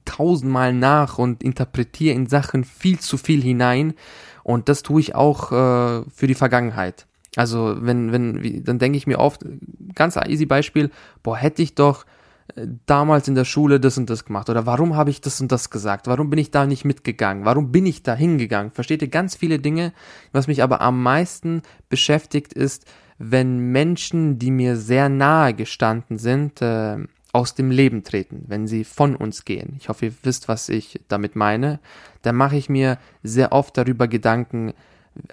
tausendmal 0.05 0.73
nach 0.73 1.17
und 1.17 1.43
interpretiere 1.43 2.15
in 2.15 2.27
Sachen 2.27 2.63
viel 2.63 2.99
zu 2.99 3.17
viel 3.17 3.41
hinein. 3.41 3.93
Und 4.43 4.69
das 4.69 4.83
tue 4.83 5.01
ich 5.01 5.15
auch 5.15 5.51
äh, 5.51 6.05
für 6.09 6.27
die 6.27 6.33
Vergangenheit. 6.33 7.07
Also 7.35 7.75
wenn, 7.79 8.13
wenn, 8.13 8.63
dann 8.63 8.79
denke 8.79 8.97
ich 8.97 9.05
mir 9.05 9.19
oft, 9.19 9.45
ganz 9.95 10.15
easy 10.15 10.45
Beispiel, 10.45 10.91
boah, 11.23 11.35
hätte 11.35 11.61
ich 11.61 11.75
doch 11.75 12.05
damals 12.85 13.27
in 13.27 13.35
der 13.35 13.45
Schule 13.45 13.79
das 13.79 13.97
und 13.97 14.09
das 14.09 14.25
gemacht 14.25 14.49
oder 14.49 14.65
warum 14.65 14.95
habe 14.95 15.09
ich 15.09 15.21
das 15.21 15.39
und 15.41 15.51
das 15.51 15.69
gesagt? 15.69 16.07
Warum 16.07 16.29
bin 16.29 16.39
ich 16.39 16.51
da 16.51 16.65
nicht 16.65 16.85
mitgegangen? 16.85 17.45
Warum 17.45 17.71
bin 17.71 17.85
ich 17.85 18.03
da 18.03 18.15
hingegangen? 18.15 18.71
Versteht 18.71 19.01
ihr 19.01 19.07
ganz 19.07 19.35
viele 19.35 19.59
Dinge? 19.59 19.93
Was 20.31 20.47
mich 20.47 20.63
aber 20.63 20.81
am 20.81 21.01
meisten 21.01 21.61
beschäftigt 21.89 22.53
ist, 22.53 22.85
wenn 23.17 23.71
Menschen, 23.71 24.39
die 24.39 24.51
mir 24.51 24.75
sehr 24.75 25.09
nahe 25.09 25.53
gestanden 25.53 26.17
sind, 26.17 26.61
äh, 26.61 26.97
aus 27.33 27.55
dem 27.55 27.71
Leben 27.71 28.03
treten, 28.03 28.43
wenn 28.47 28.67
sie 28.67 28.83
von 28.83 29.15
uns 29.15 29.45
gehen. 29.45 29.75
Ich 29.79 29.89
hoffe, 29.89 30.07
ihr 30.07 30.13
wisst, 30.23 30.47
was 30.47 30.69
ich 30.69 30.99
damit 31.07 31.35
meine. 31.35 31.79
Da 32.23 32.33
mache 32.33 32.57
ich 32.57 32.67
mir 32.67 32.97
sehr 33.23 33.51
oft 33.53 33.77
darüber 33.77 34.07
Gedanken, 34.07 34.73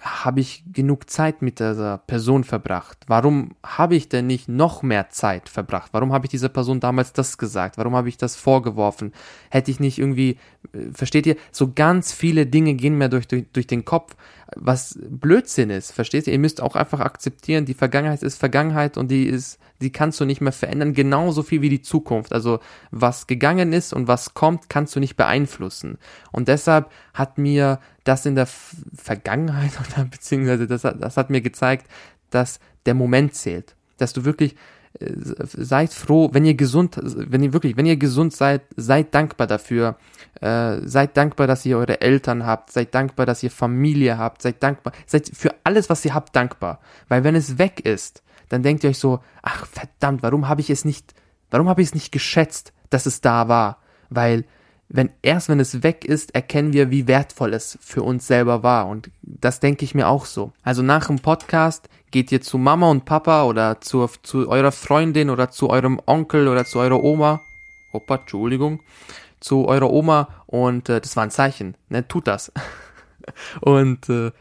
habe 0.00 0.40
ich 0.40 0.64
genug 0.72 1.08
Zeit 1.08 1.40
mit 1.40 1.60
dieser 1.60 1.98
Person 1.98 2.42
verbracht? 2.42 2.98
Warum 3.06 3.54
habe 3.64 3.94
ich 3.94 4.08
denn 4.08 4.26
nicht 4.26 4.48
noch 4.48 4.82
mehr 4.82 5.10
Zeit 5.10 5.48
verbracht? 5.48 5.90
Warum 5.92 6.12
habe 6.12 6.26
ich 6.26 6.30
dieser 6.30 6.48
Person 6.48 6.80
damals 6.80 7.12
das 7.12 7.38
gesagt? 7.38 7.78
Warum 7.78 7.94
habe 7.94 8.08
ich 8.08 8.16
das 8.16 8.34
vorgeworfen? 8.34 9.12
Hätte 9.50 9.70
ich 9.70 9.78
nicht 9.78 9.98
irgendwie, 9.98 10.38
äh, 10.72 10.92
versteht 10.92 11.26
ihr, 11.26 11.36
so 11.52 11.72
ganz 11.72 12.12
viele 12.12 12.46
Dinge 12.46 12.74
gehen 12.74 12.98
mir 12.98 13.08
durch, 13.08 13.28
durch, 13.28 13.46
durch 13.52 13.66
den 13.68 13.84
Kopf, 13.84 14.16
was 14.56 14.98
Blödsinn 15.02 15.70
ist, 15.70 15.92
versteht 15.92 16.26
ihr? 16.26 16.32
Ihr 16.32 16.38
müsst 16.38 16.62
auch 16.62 16.74
einfach 16.74 17.00
akzeptieren, 17.00 17.66
die 17.66 17.74
Vergangenheit 17.74 18.22
ist 18.22 18.38
Vergangenheit 18.38 18.96
und 18.96 19.10
die 19.10 19.24
ist, 19.24 19.58
die 19.80 19.92
kannst 19.92 20.18
du 20.20 20.24
nicht 20.24 20.40
mehr 20.40 20.52
verändern, 20.52 20.94
genauso 20.94 21.42
viel 21.42 21.60
wie 21.60 21.68
die 21.68 21.82
Zukunft. 21.82 22.32
Also 22.32 22.60
was 22.90 23.26
gegangen 23.26 23.72
ist 23.72 23.92
und 23.92 24.08
was 24.08 24.34
kommt, 24.34 24.70
kannst 24.70 24.96
du 24.96 25.00
nicht 25.00 25.16
beeinflussen. 25.16 25.98
Und 26.32 26.48
deshalb 26.48 26.90
hat 27.12 27.36
mir 27.36 27.78
das 28.04 28.24
in 28.24 28.34
der 28.34 28.46
Vergangenheit 28.46 29.72
oder 29.92 30.04
beziehungsweise 30.06 30.66
das, 30.66 30.82
das 30.82 31.16
hat 31.16 31.30
mir 31.30 31.40
gezeigt, 31.40 31.86
dass 32.30 32.58
der 32.86 32.94
Moment 32.94 33.34
zählt. 33.34 33.76
Dass 33.98 34.12
du 34.12 34.24
wirklich 34.24 34.56
seid 35.00 35.92
froh, 35.92 36.30
wenn 36.32 36.44
ihr 36.44 36.54
gesund, 36.54 36.98
wenn 37.02 37.42
ihr 37.42 37.52
wirklich, 37.52 37.76
wenn 37.76 37.86
ihr 37.86 37.96
gesund 37.96 38.34
seid, 38.34 38.62
seid 38.76 39.14
dankbar 39.14 39.46
dafür. 39.46 39.96
Äh, 40.40 40.80
seid 40.84 41.16
dankbar, 41.16 41.46
dass 41.46 41.64
ihr 41.66 41.78
eure 41.78 42.00
Eltern 42.00 42.46
habt. 42.46 42.72
Seid 42.72 42.94
dankbar, 42.94 43.26
dass 43.26 43.42
ihr 43.42 43.50
Familie 43.50 44.18
habt. 44.18 44.42
Seid 44.42 44.62
dankbar, 44.62 44.92
seid 45.06 45.30
für 45.32 45.54
alles, 45.64 45.88
was 45.90 46.04
ihr 46.04 46.14
habt, 46.14 46.34
dankbar. 46.34 46.80
Weil 47.08 47.24
wenn 47.24 47.34
es 47.34 47.58
weg 47.58 47.80
ist, 47.80 48.22
dann 48.48 48.62
denkt 48.62 48.84
ihr 48.84 48.90
euch 48.90 48.98
so, 48.98 49.20
ach 49.42 49.66
verdammt, 49.66 50.22
warum 50.22 50.48
habe 50.48 50.60
ich 50.60 50.70
es 50.70 50.84
nicht, 50.84 51.14
warum 51.50 51.68
habe 51.68 51.82
ich 51.82 51.88
es 51.88 51.94
nicht 51.94 52.12
geschätzt, 52.12 52.72
dass 52.90 53.06
es 53.06 53.20
da 53.20 53.48
war? 53.48 53.78
Weil 54.10 54.44
wenn 54.88 55.10
erst 55.22 55.48
wenn 55.48 55.60
es 55.60 55.82
weg 55.82 56.04
ist, 56.04 56.34
erkennen 56.34 56.72
wir, 56.72 56.90
wie 56.90 57.06
wertvoll 57.06 57.52
es 57.52 57.78
für 57.80 58.02
uns 58.02 58.26
selber 58.26 58.62
war. 58.62 58.86
Und 58.86 59.10
das 59.22 59.60
denke 59.60 59.84
ich 59.84 59.94
mir 59.94 60.08
auch 60.08 60.24
so. 60.24 60.52
Also 60.62 60.82
nach 60.82 61.06
dem 61.08 61.18
Podcast 61.18 61.88
geht 62.10 62.32
ihr 62.32 62.40
zu 62.40 62.56
Mama 62.56 62.90
und 62.90 63.04
Papa 63.04 63.44
oder 63.44 63.80
zu, 63.80 64.08
zu 64.22 64.48
eurer 64.48 64.72
Freundin 64.72 65.28
oder 65.28 65.50
zu 65.50 65.68
eurem 65.68 66.00
Onkel 66.06 66.48
oder 66.48 66.64
zu 66.64 66.78
eurer 66.78 67.02
Oma. 67.02 67.42
Opa, 67.92 68.16
Entschuldigung. 68.16 68.80
Zu 69.40 69.66
eurer 69.68 69.90
Oma 69.90 70.28
und 70.46 70.88
äh, 70.88 71.00
das 71.00 71.16
war 71.16 71.22
ein 71.22 71.30
Zeichen. 71.30 71.76
Ne? 71.90 72.08
Tut 72.08 72.26
das. 72.26 72.50
und 73.60 74.08
äh, 74.08 74.32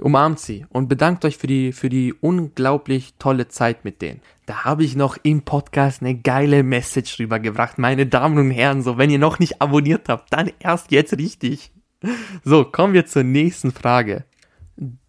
umarmt 0.00 0.38
sie 0.38 0.66
und 0.70 0.88
bedankt 0.88 1.24
euch 1.24 1.36
für 1.36 1.46
die, 1.46 1.72
für 1.72 1.88
die 1.88 2.14
unglaublich 2.14 3.14
tolle 3.18 3.48
Zeit 3.48 3.84
mit 3.84 4.02
denen. 4.02 4.20
Da 4.46 4.64
habe 4.64 4.84
ich 4.84 4.94
noch 4.94 5.18
im 5.24 5.42
Podcast 5.42 6.02
eine 6.02 6.14
geile 6.14 6.62
Message 6.62 7.18
rübergebracht, 7.18 7.78
meine 7.78 8.06
Damen 8.06 8.38
und 8.38 8.50
Herren. 8.52 8.80
So, 8.80 8.96
wenn 8.96 9.10
ihr 9.10 9.18
noch 9.18 9.40
nicht 9.40 9.60
abonniert 9.60 10.08
habt, 10.08 10.32
dann 10.32 10.52
erst 10.60 10.92
jetzt 10.92 11.18
richtig. 11.18 11.72
So, 12.44 12.64
kommen 12.64 12.94
wir 12.94 13.06
zur 13.06 13.24
nächsten 13.24 13.72
Frage. 13.72 14.24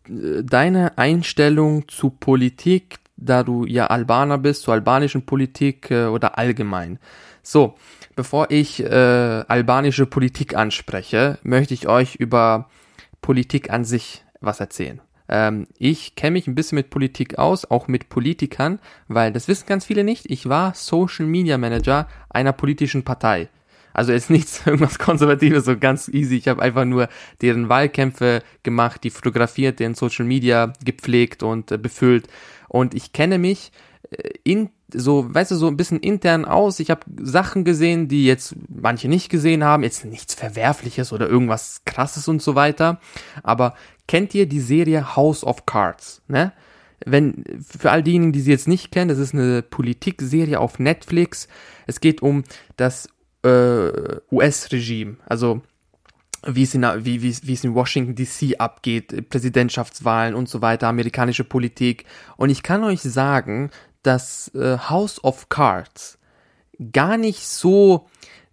Deine 0.08 0.98
Einstellung 0.98 1.88
zu 1.88 2.10
Politik, 2.10 2.98
da 3.15 3.44
du 3.44 3.65
ja 3.65 3.88
Albaner 3.88 4.39
bist, 4.39 4.63
zur 4.63 4.74
albanischen 4.74 5.25
Politik 5.25 5.91
äh, 5.91 6.06
oder 6.06 6.38
allgemein. 6.39 6.98
So, 7.44 7.75
bevor 8.15 8.50
ich 8.50 8.84
äh, 8.84 8.88
albanische 8.89 10.08
Politik 10.08 10.56
anspreche, 10.56 11.38
möchte 11.44 11.75
ich 11.75 11.88
euch 11.88 12.15
über 12.15 12.70
Politik 13.22 13.70
an 13.70 13.86
sich 13.86 14.24
was 14.39 14.60
erzählen. 14.60 15.01
Ähm, 15.29 15.67
ich 15.77 16.15
kenne 16.15 16.31
mich 16.31 16.48
ein 16.48 16.55
bisschen 16.55 16.77
mit 16.77 16.89
Politik 16.89 17.38
aus, 17.38 17.69
auch 17.69 17.88
mit 17.88 18.10
Politikern, 18.10 18.79
weil 19.07 19.31
das 19.34 19.48
wissen 19.48 19.65
ganz 19.67 19.86
viele 19.86 20.03
nicht. 20.03 20.29
Ich 20.29 20.50
war 20.50 20.74
Social 20.74 21.25
Media 21.25 21.57
Manager 21.57 22.07
einer 22.29 22.53
politischen 22.53 23.03
Partei. 23.03 23.50
Also 23.93 24.13
ist 24.13 24.29
nichts 24.31 24.65
irgendwas 24.65 25.00
Konservatives, 25.00 25.65
so 25.65 25.77
ganz 25.77 26.07
easy. 26.07 26.38
Ich 26.38 26.48
habe 26.48 26.62
einfach 26.62 26.86
nur 26.86 27.10
deren 27.41 27.67
Wahlkämpfe 27.67 28.43
gemacht, 28.63 29.03
die 29.03 29.10
fotografiert, 29.10 29.79
deren 29.79 29.96
Social 29.96 30.25
Media 30.25 30.74
gepflegt 30.86 31.43
und 31.43 31.72
äh, 31.72 31.77
befüllt. 31.77 32.27
Und 32.69 32.93
ich 32.93 33.12
kenne 33.12 33.39
mich 33.39 33.72
äh, 34.12 34.29
in 34.43 34.69
so, 34.93 35.34
weißt 35.34 35.51
du, 35.51 35.55
so 35.55 35.67
ein 35.67 35.75
bisschen 35.75 36.00
intern 36.00 36.46
aus. 36.46 36.79
Ich 36.79 36.89
habe 36.89 37.01
Sachen 37.22 37.65
gesehen, 37.65 38.07
die 38.07 38.25
jetzt 38.25 38.55
manche 38.69 39.10
nicht 39.10 39.29
gesehen 39.29 39.63
haben. 39.63 39.84
Jetzt 39.84 40.05
nichts 40.05 40.34
Verwerfliches 40.34 41.12
oder 41.12 41.27
irgendwas 41.27 41.81
Krasses 41.86 42.27
und 42.29 42.41
so 42.41 42.55
weiter. 42.55 43.01
Aber 43.43 43.74
kennt 44.07 44.33
ihr 44.33 44.47
die 44.47 44.59
Serie 44.59 45.15
House 45.15 45.43
of 45.43 45.65
Cards? 45.65 46.21
Ne? 46.27 46.53
Wenn, 47.05 47.43
für 47.61 47.91
all 47.91 48.03
diejenigen, 48.03 48.33
die 48.33 48.41
sie 48.41 48.51
jetzt 48.51 48.67
nicht 48.67 48.91
kennen, 48.91 49.09
das 49.09 49.19
ist 49.19 49.33
eine 49.33 49.61
Politikserie 49.61 50.59
auf 50.59 50.79
Netflix. 50.79 51.47
Es 51.85 51.99
geht 51.99 52.21
um 52.21 52.43
das 52.75 53.09
äh, 53.43 53.91
US-Regime. 54.31 55.17
Also 55.25 55.61
wie 56.45 56.63
es 56.63 56.73
in, 56.73 56.83
wie, 56.83 57.21
wie, 57.21 57.35
wie 57.43 57.53
es 57.53 57.63
in 57.63 57.75
Washington 57.75 58.15
DC 58.15 58.59
abgeht, 58.59 59.29
Präsidentschaftswahlen 59.29 60.35
und 60.35 60.49
so 60.49 60.61
weiter, 60.61 60.87
amerikanische 60.87 61.43
Politik. 61.43 62.05
Und 62.37 62.49
ich 62.49 62.63
kann 62.63 62.83
euch 62.83 63.01
sagen, 63.01 63.71
dass 64.03 64.53
äh, 64.55 64.77
House 64.77 65.23
of 65.23 65.49
Cards 65.49 66.19
gar 66.91 67.17
nicht 67.17 67.47
so 67.47 68.07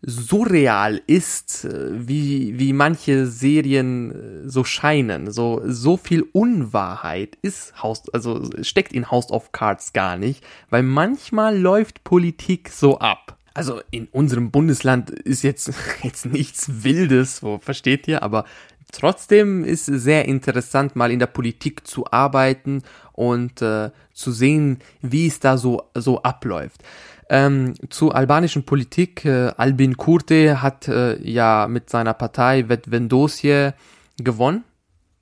surreal 0.06 1.00
ist, 1.06 1.64
äh, 1.64 2.08
wie, 2.08 2.58
wie 2.58 2.73
manche 2.73 3.26
Serien 3.26 4.12
äh, 4.44 4.49
so 4.49 4.64
scheinen. 4.64 5.30
So, 5.30 5.62
so 5.64 5.96
viel 5.96 6.23
Unwahrheit 6.32 7.38
ist 7.42 7.82
House, 7.82 8.02
also 8.12 8.49
steckt 8.62 8.92
in 8.92 9.11
House 9.11 9.30
of 9.30 9.52
Cards 9.52 9.92
gar 9.92 10.16
nicht, 10.16 10.44
weil 10.70 10.82
manchmal 10.82 11.58
läuft 11.58 12.04
Politik 12.04 12.68
so 12.68 12.99
ab. 12.99 13.37
Also 13.54 13.80
in 13.90 14.08
unserem 14.11 14.50
Bundesland 14.50 15.11
ist 15.11 15.42
jetzt, 15.42 15.73
jetzt 16.02 16.26
nichts 16.26 16.84
Wildes, 16.84 17.38
so 17.38 17.58
versteht 17.58 18.08
ihr, 18.08 18.23
aber 18.23 18.44
trotzdem 18.92 19.64
ist 19.64 19.88
es 19.88 20.02
sehr 20.02 20.26
interessant, 20.26 20.96
mal 20.96 21.11
in 21.11 21.18
der 21.18 21.26
Politik 21.26 21.87
zu 21.87 22.11
arbeiten 22.11 22.82
und 23.12 23.62
äh, 23.62 23.90
zu 24.12 24.32
sehen, 24.32 24.78
wie 25.02 25.26
es 25.26 25.40
da 25.40 25.56
so, 25.56 25.90
so 25.94 26.23
abläuft. 26.23 26.82
Ähm, 27.28 27.75
zur 27.88 28.14
albanischen 28.14 28.64
Politik, 28.64 29.25
äh, 29.25 29.52
Albin 29.57 29.97
Kurte 29.97 30.61
hat 30.61 30.88
äh, 30.88 31.21
ja 31.23 31.66
mit 31.69 31.88
seiner 31.88 32.14
Partei 32.14 32.69
Vetvendosie 32.69 33.71
gewonnen, 34.19 34.64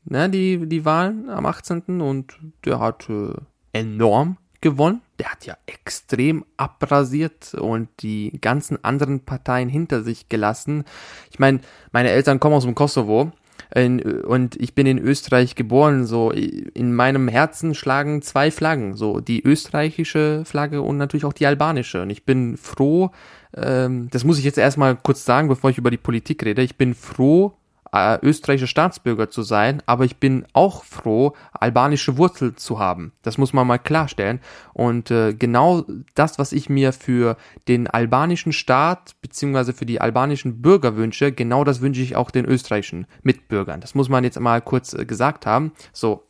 ne, 0.04 0.28
die, 0.28 0.66
die 0.66 0.84
Wahlen 0.84 1.30
am 1.30 1.46
18. 1.46 2.00
und 2.00 2.38
der 2.64 2.80
hat 2.80 3.08
äh, 3.08 3.34
enorm 3.72 4.36
gewonnen. 4.60 5.02
Der 5.18 5.30
hat 5.30 5.46
ja 5.46 5.56
extrem 5.66 6.44
abrasiert 6.56 7.54
und 7.54 7.88
die 8.00 8.38
ganzen 8.40 8.82
anderen 8.82 9.20
Parteien 9.20 9.68
hinter 9.68 10.02
sich 10.02 10.28
gelassen. 10.28 10.84
Ich 11.30 11.38
meine, 11.38 11.60
meine 11.92 12.10
Eltern 12.10 12.40
kommen 12.40 12.56
aus 12.56 12.64
dem 12.64 12.74
Kosovo 12.74 13.32
und 13.74 14.56
ich 14.56 14.74
bin 14.74 14.86
in 14.86 14.98
Österreich 14.98 15.54
geboren, 15.54 16.04
so 16.04 16.30
in 16.30 16.94
meinem 16.94 17.28
Herzen 17.28 17.74
schlagen 17.74 18.20
zwei 18.20 18.50
Flaggen, 18.50 18.96
so 18.96 19.20
die 19.20 19.42
österreichische 19.42 20.44
Flagge 20.44 20.82
und 20.82 20.98
natürlich 20.98 21.24
auch 21.24 21.32
die 21.32 21.46
albanische. 21.46 22.02
Und 22.02 22.10
ich 22.10 22.24
bin 22.24 22.58
froh, 22.58 23.10
ähm, 23.56 24.08
das 24.10 24.24
muss 24.24 24.38
ich 24.38 24.44
jetzt 24.44 24.58
erstmal 24.58 24.96
kurz 24.96 25.24
sagen, 25.24 25.48
bevor 25.48 25.70
ich 25.70 25.78
über 25.78 25.90
die 25.90 25.96
Politik 25.96 26.44
rede, 26.44 26.62
ich 26.62 26.76
bin 26.76 26.94
froh, 26.94 27.54
äh, 27.92 28.18
österreichischer 28.22 28.66
Staatsbürger 28.66 29.30
zu 29.30 29.42
sein, 29.42 29.82
aber 29.86 30.04
ich 30.04 30.16
bin 30.16 30.46
auch 30.54 30.84
froh, 30.84 31.34
albanische 31.52 32.16
Wurzel 32.16 32.56
zu 32.56 32.78
haben. 32.78 33.12
Das 33.22 33.38
muss 33.38 33.52
man 33.52 33.66
mal 33.66 33.78
klarstellen. 33.78 34.40
Und 34.72 35.10
äh, 35.10 35.34
genau 35.34 35.84
das, 36.14 36.38
was 36.38 36.52
ich 36.52 36.68
mir 36.70 36.92
für 36.92 37.36
den 37.68 37.86
albanischen 37.86 38.52
Staat 38.52 39.14
beziehungsweise 39.20 39.72
für 39.72 39.86
die 39.86 40.00
albanischen 40.00 40.62
Bürger 40.62 40.96
wünsche, 40.96 41.32
genau 41.32 41.64
das 41.64 41.80
wünsche 41.80 42.00
ich 42.00 42.16
auch 42.16 42.30
den 42.30 42.46
österreichischen 42.46 43.06
Mitbürgern. 43.22 43.80
Das 43.80 43.94
muss 43.94 44.08
man 44.08 44.24
jetzt 44.24 44.40
mal 44.40 44.62
kurz 44.62 44.94
äh, 44.94 45.04
gesagt 45.04 45.44
haben. 45.46 45.72
So, 45.92 46.24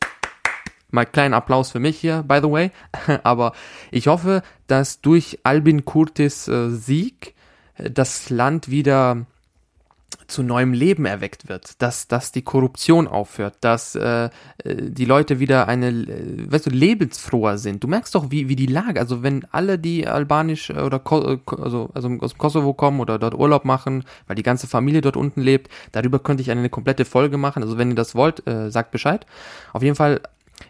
mal 0.93 1.05
kleinen 1.05 1.33
Applaus 1.33 1.71
für 1.71 1.79
mich 1.79 1.97
hier, 1.97 2.23
by 2.23 2.39
the 2.41 2.51
way. 2.51 2.71
Aber 3.23 3.53
ich 3.91 4.07
hoffe, 4.07 4.43
dass 4.67 5.01
durch 5.01 5.39
Albin 5.43 5.85
Kurtis 5.85 6.47
äh, 6.47 6.69
Sieg 6.69 7.35
äh, 7.75 7.89
das 7.89 8.29
Land 8.29 8.69
wieder 8.69 9.25
zu 10.27 10.43
neuem 10.43 10.73
Leben 10.73 11.05
erweckt 11.05 11.49
wird, 11.49 11.81
dass, 11.81 12.07
dass 12.07 12.31
die 12.31 12.41
Korruption 12.41 13.07
aufhört, 13.07 13.57
dass 13.61 13.95
äh, 13.95 14.25
äh 14.25 14.29
die 14.89 15.05
Leute 15.05 15.39
wieder 15.39 15.67
eine, 15.67 15.89
äh, 15.89 16.51
weißt 16.51 16.67
du, 16.67 16.69
lebensfroher 16.69 17.57
sind. 17.57 17.83
Du 17.83 17.87
merkst 17.87 18.13
doch, 18.15 18.31
wie, 18.31 18.49
wie 18.49 18.55
die 18.55 18.65
Lage, 18.65 18.99
also 18.99 19.23
wenn 19.23 19.45
alle, 19.51 19.79
die 19.79 20.07
albanisch 20.07 20.69
äh, 20.69 20.79
oder 20.79 20.99
Ko 20.99 21.39
also, 21.47 21.89
also 21.93 22.09
aus 22.19 22.37
Kosovo 22.37 22.73
kommen 22.73 22.99
oder 22.99 23.19
dort 23.19 23.35
Urlaub 23.35 23.65
machen, 23.65 24.03
weil 24.27 24.35
die 24.35 24.43
ganze 24.43 24.67
Familie 24.67 25.01
dort 25.01 25.17
unten 25.17 25.41
lebt, 25.41 25.69
darüber 25.91 26.19
könnte 26.19 26.41
ich 26.41 26.51
eine 26.51 26.69
komplette 26.69 27.05
Folge 27.05 27.37
machen. 27.37 27.63
Also 27.63 27.77
wenn 27.77 27.89
ihr 27.89 27.95
das 27.95 28.15
wollt, 28.15 28.45
äh, 28.47 28.69
sagt 28.71 28.91
Bescheid. 28.91 29.25
Auf 29.73 29.83
jeden 29.83 29.95
Fall, 29.95 30.21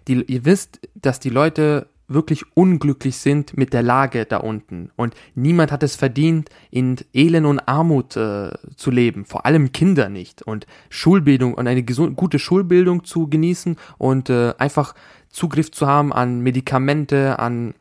die, 0.07 0.23
ihr 0.23 0.45
wisst, 0.45 0.79
dass 0.95 1.19
die 1.19 1.29
Leute 1.29 1.88
wirklich 2.07 2.43
unglücklich 2.53 3.17
sind 3.17 3.57
mit 3.57 3.74
der 3.74 3.83
Lage 3.83 4.25
da 4.25 4.38
unten. 4.38 4.91
Und 4.95 5.15
niemand 5.36 5.72
hat 5.72 5.83
es 5.83 5.95
verdient, 5.95 6.50
in 6.69 6.98
Elend 7.13 7.48
und 7.48 7.60
Armut 7.60 8.15
äh, 8.15 8.51
zu 8.75 8.91
leben, 8.91 9.25
vor 9.25 9.45
allem 9.45 9.72
Kinder 9.72 10.10
nicht. 10.10 10.41
Und 10.41 10.67
Schulbildung 10.89 11.53
und 11.53 11.67
eine 11.67 11.83
gute 11.83 12.39
Schulbildung 12.39 13.03
zu 13.03 13.27
genießen 13.27 13.77
und 13.98 14.29
äh, 14.29 14.53
einfach 14.57 14.93
Zugriff 15.29 15.72
zu 15.72 15.88
haben 15.88 16.13
an 16.13 16.41
Medikamente, 16.41 17.39
an 17.39 17.74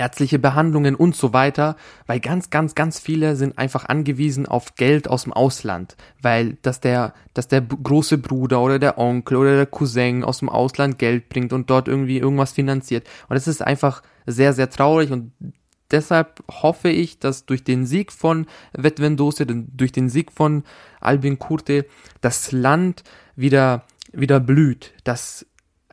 ärztliche 0.00 0.38
Behandlungen 0.38 0.94
und 0.94 1.14
so 1.14 1.34
weiter, 1.34 1.76
weil 2.06 2.20
ganz, 2.20 2.48
ganz, 2.48 2.74
ganz 2.74 2.98
viele 2.98 3.36
sind 3.36 3.58
einfach 3.58 3.84
angewiesen 3.84 4.46
auf 4.46 4.74
Geld 4.74 5.08
aus 5.08 5.24
dem 5.24 5.34
Ausland, 5.34 5.96
weil 6.22 6.56
dass 6.62 6.80
der, 6.80 7.12
dass 7.34 7.48
der 7.48 7.60
große 7.60 8.16
Bruder 8.16 8.62
oder 8.62 8.78
der 8.78 8.96
Onkel 8.96 9.36
oder 9.36 9.56
der 9.56 9.66
Cousin 9.66 10.24
aus 10.24 10.38
dem 10.38 10.48
Ausland 10.48 10.98
Geld 10.98 11.28
bringt 11.28 11.52
und 11.52 11.68
dort 11.68 11.86
irgendwie 11.86 12.18
irgendwas 12.18 12.52
finanziert. 12.52 13.06
Und 13.28 13.34
das 13.34 13.46
ist 13.46 13.62
einfach 13.62 14.02
sehr, 14.26 14.54
sehr 14.54 14.70
traurig 14.70 15.10
und 15.10 15.32
deshalb 15.90 16.42
hoffe 16.50 16.88
ich, 16.88 17.18
dass 17.18 17.44
durch 17.44 17.62
den 17.62 17.84
Sieg 17.84 18.10
von 18.10 18.46
Vetvendose, 18.72 19.44
durch 19.46 19.92
den 19.92 20.08
Sieg 20.08 20.32
von 20.32 20.64
Albin 21.00 21.38
Kurte, 21.38 21.84
das 22.22 22.52
Land 22.52 23.04
wieder, 23.36 23.84
wieder 24.12 24.40
blüht, 24.40 24.94
dass 25.04 25.46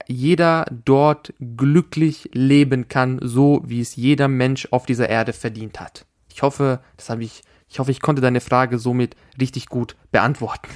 jeder 0.08 0.66
dort 0.86 1.34
glücklich 1.40 2.30
leben 2.34 2.88
kann, 2.88 3.20
so 3.22 3.62
wie 3.66 3.82
es 3.82 3.96
jeder 3.96 4.28
Mensch 4.28 4.68
auf 4.72 4.86
dieser 4.86 5.10
Erde 5.10 5.34
verdient 5.34 5.80
hat. 5.80 6.06
Ich 6.32 6.42
hoffe, 6.42 6.80
das 6.96 7.10
habe 7.10 7.24
ich, 7.24 7.42
ich 7.68 7.80
hoffe, 7.80 7.92
ich 7.92 8.02
konnte 8.02 8.22
deine 8.22 8.42
Frage 8.42 8.80
somit 8.80 9.16
richtig 9.40 9.68
gut 9.68 9.96
beantworten. 10.12 10.70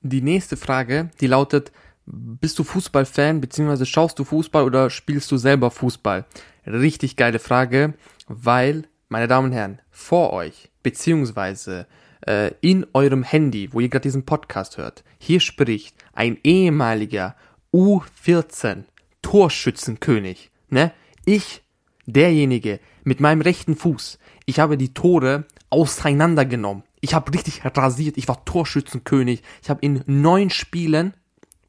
Die 0.00 0.22
nächste 0.22 0.56
Frage, 0.56 1.10
die 1.20 1.28
lautet, 1.28 1.72
bist 2.06 2.58
du 2.58 2.64
Fußballfan, 2.64 3.40
beziehungsweise 3.40 3.86
schaust 3.86 4.18
du 4.18 4.24
Fußball 4.24 4.64
oder 4.64 4.90
spielst 4.90 5.30
du 5.30 5.36
selber 5.36 5.70
Fußball? 5.70 6.24
Richtig 6.66 7.16
geile 7.16 7.38
Frage, 7.38 7.94
weil, 8.26 8.84
meine 9.08 9.28
Damen 9.28 9.48
und 9.48 9.52
Herren, 9.52 9.80
vor 9.90 10.32
euch, 10.32 10.70
beziehungsweise 10.82 11.86
äh, 12.26 12.52
in 12.60 12.86
eurem 12.92 13.22
Handy, 13.22 13.72
wo 13.72 13.80
ihr 13.80 13.88
gerade 13.88 14.02
diesen 14.02 14.24
Podcast 14.24 14.78
hört, 14.78 15.04
hier 15.18 15.40
spricht 15.40 15.94
ein 16.12 16.38
ehemaliger 16.42 17.36
U14 17.72 18.84
Torschützenkönig, 19.22 20.50
ne? 20.68 20.92
Ich 21.24 21.62
derjenige 22.06 22.80
mit 23.04 23.20
meinem 23.20 23.40
rechten 23.40 23.76
Fuß, 23.76 24.18
ich 24.46 24.58
habe 24.58 24.76
die 24.76 24.92
Tore 24.92 25.46
auseinandergenommen. 25.70 26.82
Ich 27.00 27.14
habe 27.14 27.32
richtig 27.32 27.64
rasiert. 27.64 28.16
Ich 28.16 28.28
war 28.28 28.44
Torschützenkönig. 28.44 29.42
Ich 29.62 29.70
habe 29.70 29.80
in 29.80 30.04
neun 30.06 30.50
Spielen, 30.50 31.14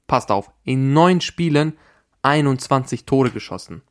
passt 0.06 0.30
auf, 0.30 0.52
in 0.64 0.94
neun 0.94 1.22
Spielen 1.22 1.78
21 2.22 3.06
Tore 3.06 3.32
geschossen. 3.32 3.82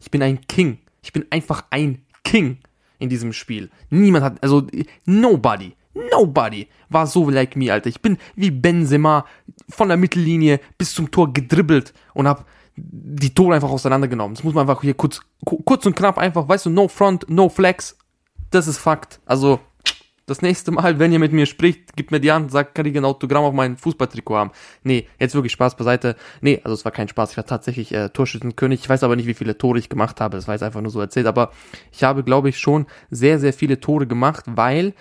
Ich 0.00 0.10
bin 0.10 0.22
ein 0.22 0.46
King. 0.46 0.78
Ich 1.02 1.12
bin 1.12 1.26
einfach 1.30 1.64
ein 1.70 2.04
King 2.22 2.58
in 2.98 3.08
diesem 3.08 3.32
Spiel. 3.32 3.70
Niemand 3.90 4.24
hat, 4.24 4.42
also 4.42 4.66
nobody, 5.04 5.74
nobody 5.94 6.68
war 6.88 7.06
so 7.06 7.28
like 7.28 7.56
me, 7.56 7.72
Alter. 7.72 7.88
Ich 7.88 8.00
bin 8.00 8.18
wie 8.34 8.50
Benzema 8.50 9.24
von 9.68 9.88
der 9.88 9.96
Mittellinie 9.96 10.60
bis 10.78 10.94
zum 10.94 11.10
Tor 11.10 11.32
gedribbelt 11.32 11.92
und 12.14 12.28
hab 12.28 12.46
die 12.76 13.32
Tore 13.32 13.54
einfach 13.54 13.70
auseinandergenommen. 13.70 14.34
Das 14.34 14.44
muss 14.44 14.54
man 14.54 14.68
einfach 14.68 14.82
hier 14.82 14.94
kurz, 14.94 15.20
kurz 15.44 15.86
und 15.86 15.94
knapp 15.94 16.18
einfach, 16.18 16.48
weißt 16.48 16.66
du, 16.66 16.70
no 16.70 16.88
front, 16.88 17.26
no 17.28 17.48
flex. 17.48 17.96
Das 18.50 18.66
ist 18.66 18.78
Fakt. 18.78 19.20
Also, 19.26 19.60
das 20.26 20.40
nächste 20.40 20.70
Mal, 20.70 20.98
wenn 20.98 21.12
ihr 21.12 21.18
mit 21.18 21.32
mir 21.32 21.44
spricht, 21.44 21.96
gibt 21.96 22.10
mir 22.10 22.20
die 22.20 22.32
Hand, 22.32 22.50
sagt, 22.50 22.74
kann 22.74 22.86
ich 22.86 22.96
ein 22.96 23.04
Autogramm 23.04 23.44
auf 23.44 23.52
mein 23.52 23.76
Fußballtrikot 23.76 24.36
haben. 24.36 24.50
Nee, 24.82 25.06
jetzt 25.18 25.34
wirklich 25.34 25.52
Spaß 25.52 25.76
beiseite. 25.76 26.16
Nee, 26.40 26.60
also 26.64 26.74
es 26.74 26.84
war 26.84 26.92
kein 26.92 27.08
Spaß. 27.08 27.32
Ich 27.32 27.36
war 27.36 27.44
tatsächlich 27.44 27.92
äh, 27.92 28.08
Torschützenkönig. 28.08 28.80
Ich 28.80 28.88
weiß 28.88 29.02
aber 29.02 29.16
nicht, 29.16 29.26
wie 29.26 29.34
viele 29.34 29.58
Tore 29.58 29.78
ich 29.78 29.90
gemacht 29.90 30.20
habe. 30.20 30.36
Das 30.36 30.48
war 30.48 30.54
jetzt 30.54 30.62
einfach 30.62 30.80
nur 30.80 30.90
so 30.90 31.00
erzählt. 31.00 31.26
Aber 31.26 31.52
ich 31.92 32.04
habe, 32.04 32.24
glaube 32.24 32.48
ich, 32.48 32.58
schon 32.58 32.86
sehr, 33.10 33.38
sehr 33.38 33.52
viele 33.52 33.80
Tore 33.80 34.06
gemacht, 34.06 34.44
weil 34.46 34.94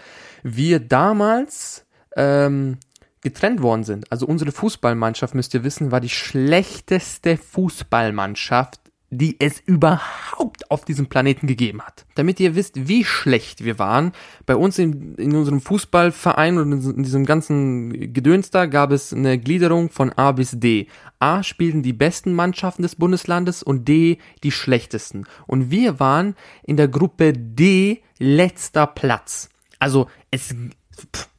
wir 0.43 0.79
damals 0.79 1.85
ähm, 2.15 2.77
getrennt 3.21 3.61
worden 3.61 3.83
sind. 3.83 4.11
Also 4.11 4.25
unsere 4.25 4.51
Fußballmannschaft, 4.51 5.33
müsst 5.33 5.53
ihr 5.53 5.63
wissen, 5.63 5.91
war 5.91 6.01
die 6.01 6.09
schlechteste 6.09 7.37
Fußballmannschaft 7.37 8.83
die 9.17 9.39
es 9.39 9.59
überhaupt 9.59 10.69
auf 10.71 10.85
diesem 10.85 11.07
Planeten 11.07 11.47
gegeben 11.47 11.81
hat. 11.81 12.05
Damit 12.15 12.39
ihr 12.39 12.55
wisst, 12.55 12.87
wie 12.87 13.03
schlecht 13.03 13.63
wir 13.63 13.79
waren, 13.79 14.11
bei 14.45 14.55
uns 14.55 14.79
in, 14.79 15.15
in 15.15 15.35
unserem 15.35 15.61
Fußballverein 15.61 16.57
und 16.57 16.71
in 16.71 17.03
diesem 17.03 17.25
ganzen 17.25 18.13
Gedöns 18.13 18.49
da 18.49 18.65
gab 18.65 18.91
es 18.91 19.13
eine 19.13 19.37
Gliederung 19.37 19.89
von 19.89 20.11
A 20.13 20.31
bis 20.31 20.51
D. 20.59 20.87
A 21.19 21.43
spielten 21.43 21.83
die 21.83 21.93
besten 21.93 22.33
Mannschaften 22.33 22.81
des 22.81 22.95
Bundeslandes 22.95 23.63
und 23.63 23.87
D 23.87 24.17
die 24.43 24.51
schlechtesten. 24.51 25.25
Und 25.47 25.71
wir 25.71 25.99
waren 25.99 26.35
in 26.63 26.77
der 26.77 26.87
Gruppe 26.87 27.33
D 27.33 28.01
letzter 28.19 28.87
Platz. 28.87 29.49
Also 29.83 30.07
es 30.31 30.55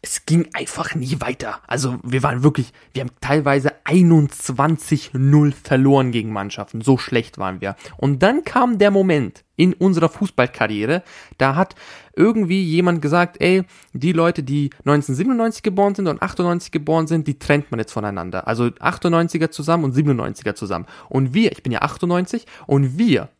es 0.03 0.27
ging 0.27 0.49
einfach 0.53 0.95
nie 0.95 1.19
weiter. 1.21 1.61
Also 1.67 1.99
wir 2.03 2.23
waren 2.23 2.43
wirklich, 2.43 2.75
wir 2.93 3.01
haben 3.01 3.13
teilweise 3.23 3.73
21-0 3.87 5.53
verloren 5.53 6.13
gegen 6.13 6.31
Mannschaften. 6.31 6.83
So 6.83 6.99
schlecht 6.99 7.39
waren 7.39 7.63
wir. 7.63 7.75
Und 7.97 8.23
dann 8.23 8.45
kam 8.45 8.77
der 8.77 8.91
Moment 8.91 9.45
in 9.57 9.73
unserer 9.73 10.11
Fußballkarriere, 10.11 11.03
da 11.39 11.57
hat 11.57 11.75
irgendwie 12.15 12.63
jemand 12.63 13.01
gesagt, 13.01 13.41
ey, 13.41 13.63
die 13.95 14.13
Leute, 14.13 14.43
die 14.43 14.71
1997 14.81 15.63
geboren 15.63 15.95
sind 15.95 16.09
und 16.09 16.21
98 16.21 16.71
geboren 16.71 17.07
sind, 17.07 17.27
die 17.27 17.39
trennt 17.39 17.71
man 17.71 17.81
jetzt 17.81 17.93
voneinander. 17.93 18.47
Also 18.47 18.65
98er 18.65 19.51
zusammen 19.51 19.85
und 19.85 19.97
97er 19.97 20.55
zusammen. 20.55 20.85
Und 21.09 21.33
wir, 21.33 21.51
ich 21.53 21.63
bin 21.63 21.73
ja 21.73 21.81
98, 21.81 22.45
und 22.67 22.99
wir 22.99 23.31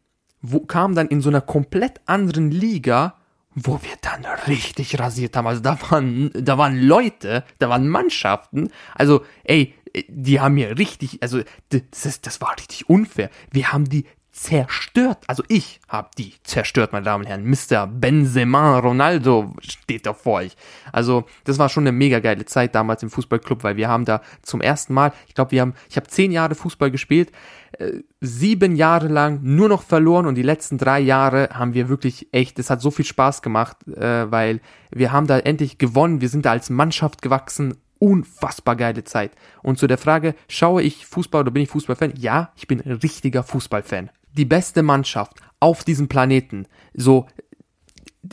wo, 0.41 0.61
kamen 0.61 0.95
dann 0.95 1.09
in 1.09 1.21
so 1.21 1.31
einer 1.31 1.41
komplett 1.41 2.01
anderen 2.07 2.51
Liga 2.51 3.15
wo 3.55 3.81
wir 3.83 3.97
dann 4.01 4.25
richtig 4.47 4.99
rasiert 4.99 5.37
haben. 5.37 5.47
Also 5.47 5.61
da 5.61 5.79
waren, 5.91 6.31
da 6.35 6.59
waren 6.59 6.81
Leute, 6.81 7.45
da 7.59 7.69
waren 7.69 7.89
Mannschaften. 7.89 8.71
Also, 8.95 9.25
ey, 9.45 9.75
die 10.09 10.41
haben 10.41 10.55
mir 10.55 10.77
richtig, 10.79 11.23
also 11.23 11.41
das, 11.71 12.21
das 12.21 12.41
war 12.41 12.57
richtig 12.59 12.89
unfair. 12.89 13.31
Wir 13.51 13.73
haben 13.73 13.89
die 13.89 14.05
zerstört. 14.35 15.19
Also 15.29 15.45
ich 15.49 15.81
habe 15.89 16.11
die 16.19 16.35
zerstört, 16.43 16.93
meine 16.93 17.05
Damen 17.05 17.25
und 17.25 17.31
Herren. 17.31 17.49
Mr. 17.49 17.87
Benzema 17.87 18.79
Ronaldo 18.81 19.55
steht 19.61 20.07
da 20.07 20.13
vor 20.13 20.35
euch. 20.35 20.57
Also 20.93 21.25
das 21.45 21.59
war 21.59 21.69
schon 21.69 21.85
eine 21.85 21.93
mega 21.93 22.19
geile 22.19 22.45
Zeit 22.45 22.75
damals 22.75 23.05
im 23.05 23.11
Fußballclub, 23.11 23.63
weil 23.63 23.77
wir 23.77 23.89
haben 23.89 24.05
da 24.05 24.23
zum 24.43 24.61
ersten 24.61 24.93
Mal, 24.93 25.13
ich 25.29 25.35
glaube, 25.35 25.53
wir 25.53 25.61
haben, 25.61 25.75
ich 25.89 25.97
habe 25.97 26.09
zehn 26.09 26.33
Jahre 26.33 26.57
Fußball 26.57 26.91
gespielt, 26.91 27.31
äh, 27.79 28.01
sieben 28.21 28.75
Jahre 28.75 29.07
lang 29.07 29.39
nur 29.43 29.69
noch 29.69 29.83
verloren 29.83 30.27
und 30.27 30.35
die 30.35 30.43
letzten 30.43 30.79
drei 30.79 30.99
Jahre 30.99 31.51
haben 31.53 31.75
wir 31.75 31.89
wirklich 31.89 32.27
echt, 32.33 32.59
es 32.59 32.71
hat 32.71 32.81
so 32.81 32.91
viel 32.91 33.05
Spaß 33.05 33.41
gemacht, 33.41 33.87
äh, 33.87 34.31
weil 34.33 34.61
wir 34.91 35.13
haben 35.13 35.29
da 35.29 35.39
endlich 35.39 35.79
gewonnen, 35.79 36.21
wir 36.21 36.29
sind 36.29 36.45
da 36.45 36.51
als 36.51 36.71
Mannschaft 36.71 37.23
gewachsen, 37.23 37.77
unfassbar 38.01 38.75
geile 38.75 39.05
Zeit. 39.05 39.31
Und 39.63 39.79
zu 39.79 39.87
der 39.87 39.97
Frage, 39.97 40.35
schaue 40.49 40.83
ich 40.83 41.07
Fußball 41.07 41.43
oder 41.43 41.53
bin 41.53 41.63
ich 41.63 41.71
Fußballfan? 41.71 42.15
Ja, 42.17 42.53
ich 42.57 42.67
bin 42.67 42.81
richtiger 42.81 43.45
Fußballfan 43.45 44.11
die 44.35 44.45
beste 44.45 44.83
Mannschaft 44.83 45.37
auf 45.61 45.85
diesem 45.85 46.09
Planeten, 46.09 46.67
so 46.93 47.27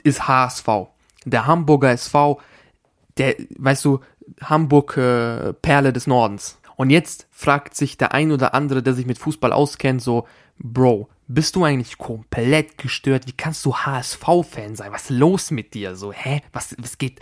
ist 0.04 0.28
HSV. 0.28 0.68
Der 1.26 1.46
Hamburger 1.46 1.92
SV, 1.92 2.40
der, 3.18 3.36
weißt 3.58 3.86
du, 3.86 4.00
Hamburg 4.42 4.98
äh, 4.98 5.54
Perle 5.54 5.94
des 5.94 6.08
Nordens. 6.08 6.60
Und 6.76 6.90
jetzt 6.90 7.28
fragt 7.32 7.76
sich 7.76 7.98
der 7.98 8.14
ein 8.14 8.32
oder 8.32 8.54
andere, 8.54 8.82
der 8.82 8.94
sich 8.94 9.06
mit 9.06 9.20
Fußball 9.20 9.54
auskennt, 9.54 10.02
so, 10.02 10.28
Bro, 10.58 11.10
bist 11.28 11.56
du 11.56 11.64
eigentlich 11.64 11.98
komplett 11.98 12.78
gestört? 12.78 13.28
Wie 13.28 13.34
kannst 13.34 13.66
du 13.66 13.76
HSV-Fan 13.76 14.76
sein? 14.76 14.92
Was 14.92 15.04
ist 15.04 15.10
los 15.12 15.52
mit 15.52 15.74
dir? 15.74 15.96
So, 15.96 16.12
hä? 16.12 16.42
Was, 16.54 16.76
was 16.80 16.98
geht? 16.98 17.20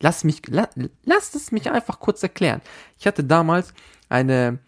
Lass 0.00 0.24
mich, 0.24 0.42
la, 0.48 0.68
lass 1.04 1.34
es 1.34 1.52
mich 1.52 1.70
einfach 1.70 2.00
kurz 2.00 2.22
erklären. 2.22 2.60
Ich 2.98 3.06
hatte 3.06 3.24
damals 3.24 3.72
eine, 4.08 4.58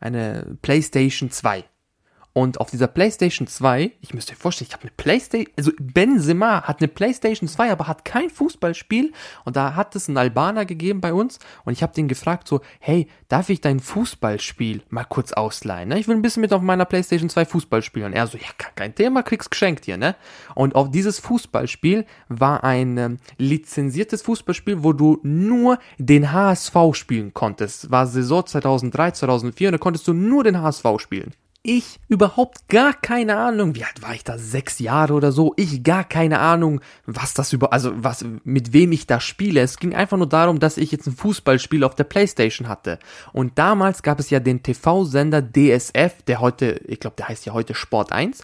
eine 0.00 0.56
PlayStation 0.62 1.30
2. 1.30 1.64
Und 2.32 2.60
auf 2.60 2.70
dieser 2.70 2.86
PlayStation 2.86 3.48
2, 3.48 3.90
ich 4.00 4.14
müsst 4.14 4.30
euch 4.30 4.36
vorstellen, 4.36 4.68
ich 4.68 4.74
habe 4.74 4.84
eine 4.84 4.92
PlayStation, 4.96 5.52
also 5.58 5.72
Benzema 5.80 6.62
hat 6.62 6.80
eine 6.80 6.86
PlayStation 6.86 7.48
2, 7.48 7.72
aber 7.72 7.88
hat 7.88 8.04
kein 8.04 8.30
Fußballspiel. 8.30 9.12
Und 9.44 9.56
da 9.56 9.74
hat 9.74 9.96
es 9.96 10.08
einen 10.08 10.16
Albaner 10.16 10.64
gegeben 10.64 11.00
bei 11.00 11.12
uns. 11.12 11.40
Und 11.64 11.72
ich 11.72 11.82
habe 11.82 11.92
den 11.92 12.06
gefragt 12.06 12.46
so, 12.46 12.60
hey, 12.78 13.08
darf 13.28 13.48
ich 13.48 13.60
dein 13.60 13.80
Fußballspiel 13.80 14.82
mal 14.90 15.04
kurz 15.04 15.32
ausleihen? 15.32 15.88
Ne? 15.88 15.98
Ich 15.98 16.06
will 16.06 16.14
ein 16.14 16.22
bisschen 16.22 16.42
mit 16.42 16.52
auf 16.52 16.62
meiner 16.62 16.84
PlayStation 16.84 17.28
2 17.28 17.46
Fußball 17.46 17.82
spielen. 17.82 18.06
Und 18.06 18.12
er 18.12 18.28
so, 18.28 18.38
ja, 18.38 18.46
kein 18.76 18.94
Thema, 18.94 19.24
kriegst 19.24 19.50
geschenkt 19.50 19.84
hier, 19.86 19.96
ne? 19.96 20.14
Und 20.54 20.76
auf 20.76 20.90
dieses 20.90 21.18
Fußballspiel 21.18 22.06
war 22.28 22.62
ein 22.62 22.96
ähm, 22.96 23.18
lizenziertes 23.38 24.22
Fußballspiel, 24.22 24.84
wo 24.84 24.92
du 24.92 25.18
nur 25.24 25.78
den 25.98 26.32
HSV 26.32 26.76
spielen 26.92 27.34
konntest. 27.34 27.90
War 27.90 28.06
Saison 28.06 28.46
2003, 28.46 29.12
2004 29.12 29.68
und 29.68 29.72
da 29.72 29.78
konntest 29.78 30.06
du 30.06 30.12
nur 30.12 30.44
den 30.44 30.60
HSV 30.60 30.84
spielen 30.98 31.32
ich 31.62 32.00
überhaupt 32.08 32.68
gar 32.68 32.94
keine 32.94 33.36
Ahnung, 33.36 33.74
wie 33.74 33.84
alt 33.84 34.00
war 34.00 34.14
ich 34.14 34.24
da, 34.24 34.38
sechs 34.38 34.78
Jahre 34.78 35.12
oder 35.12 35.30
so, 35.30 35.52
ich 35.56 35.82
gar 35.82 36.04
keine 36.04 36.38
Ahnung, 36.38 36.80
was 37.04 37.34
das 37.34 37.52
über, 37.52 37.72
also 37.72 37.92
was, 37.94 38.24
mit 38.44 38.72
wem 38.72 38.92
ich 38.92 39.06
da 39.06 39.20
spiele. 39.20 39.60
Es 39.60 39.78
ging 39.78 39.94
einfach 39.94 40.16
nur 40.16 40.28
darum, 40.28 40.58
dass 40.58 40.78
ich 40.78 40.90
jetzt 40.90 41.06
ein 41.06 41.16
Fußballspiel 41.16 41.84
auf 41.84 41.94
der 41.94 42.04
Playstation 42.04 42.68
hatte. 42.68 42.98
Und 43.32 43.58
damals 43.58 44.02
gab 44.02 44.20
es 44.20 44.30
ja 44.30 44.40
den 44.40 44.62
TV-Sender 44.62 45.42
DSF, 45.42 46.22
der 46.26 46.40
heute, 46.40 46.80
ich 46.86 46.98
glaube, 46.98 47.16
der 47.16 47.28
heißt 47.28 47.44
ja 47.44 47.52
heute 47.52 47.74
Sport 47.74 48.12
1. 48.12 48.42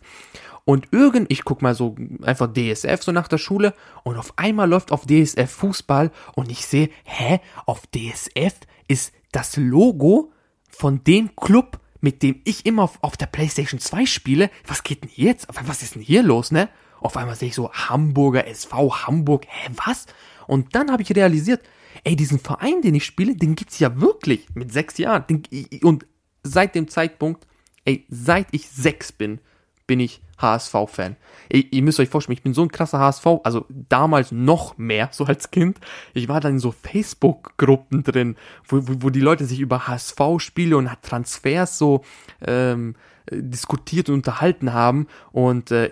Und 0.67 0.89
irgend, 0.91 1.31
ich 1.31 1.45
guck 1.45 1.63
mal 1.63 1.75
so 1.75 1.95
einfach 2.23 2.53
DSF 2.53 3.03
so 3.03 3.13
nach 3.13 3.29
der 3.29 3.39
Schule 3.39 3.73
und 4.03 4.17
auf 4.17 4.35
einmal 4.37 4.69
läuft 4.69 4.91
auf 4.91 5.07
DSF 5.07 5.49
Fußball 5.49 6.11
und 6.35 6.51
ich 6.51 6.67
sehe, 6.67 6.91
hä, 7.05 7.41
auf 7.67 7.83
DSF 7.87 8.53
ist 8.89 9.13
das 9.31 9.57
Logo 9.57 10.33
von 10.69 11.05
dem 11.05 11.37
Club, 11.37 11.79
mit 12.01 12.23
dem 12.23 12.41
ich 12.45 12.67
immer 12.67 12.85
auf, 12.85 12.99
auf 13.03 13.17
der 13.17 13.27
PlayStation 13.27 13.81
2 13.81 14.07
spiele. 14.07 14.51
Was 14.67 14.83
geht 14.83 15.03
denn 15.03 15.11
jetzt? 15.15 15.47
Was 15.67 15.83
ist 15.83 15.95
denn 15.95 16.03
hier 16.03 16.23
los, 16.23 16.51
ne? 16.51 16.69
Auf 17.01 17.17
einmal 17.17 17.37
sehe 17.37 17.49
ich 17.49 17.55
so 17.55 17.73
Hamburger 17.73 18.47
SV 18.47 19.07
Hamburg. 19.07 19.47
Hä, 19.49 19.71
was? 19.85 20.07
Und 20.47 20.75
dann 20.75 20.91
habe 20.91 21.03
ich 21.03 21.15
realisiert, 21.15 21.63
ey, 22.05 22.17
diesen 22.17 22.39
Verein, 22.39 22.83
den 22.83 22.95
ich 22.95 23.05
spiele, 23.05 23.35
den 23.35 23.55
gibt's 23.55 23.79
ja 23.79 24.01
wirklich 24.01 24.47
mit 24.55 24.73
sechs 24.73 24.99
Jahren. 24.99 25.25
und 25.83 26.07
seit 26.43 26.75
dem 26.75 26.89
Zeitpunkt, 26.89 27.47
ey, 27.85 28.07
seit 28.09 28.49
ich 28.53 28.69
sechs 28.69 29.13
bin, 29.13 29.41
bin 29.87 30.01
ich 30.01 30.21
HSV-Fan. 30.39 31.17
Ihr, 31.49 31.83
müsst 31.83 32.01
euch 32.01 32.09
vorstellen, 32.09 32.37
ich 32.37 32.43
bin 32.43 32.55
so 32.55 32.63
ein 32.63 32.71
krasser 32.71 32.99
HSV, 32.99 33.27
also 33.45 33.67
damals 33.69 34.33
noch 34.33 34.77
mehr, 34.77 35.09
so 35.13 35.25
als 35.25 35.51
Kind. 35.51 35.79
Ich 36.13 36.29
war 36.29 36.41
dann 36.41 36.55
in 36.55 36.59
so 36.59 36.73
Facebook-Gruppen 36.73 38.03
drin, 38.03 38.37
wo, 38.67 38.79
wo, 38.89 38.95
wo, 38.99 39.11
die 39.11 39.21
Leute 39.21 39.45
sich 39.45 39.61
über 39.61 39.87
HSV-Spiele 39.87 40.77
und 40.77 40.91
Transfers 41.03 41.79
so 41.79 42.03
ähm, 42.45 42.97
diskutiert 43.31 44.09
und 44.09 44.17
unterhalten 44.17 44.73
haben. 44.73 45.07
Und 45.33 45.71
äh, 45.71 45.91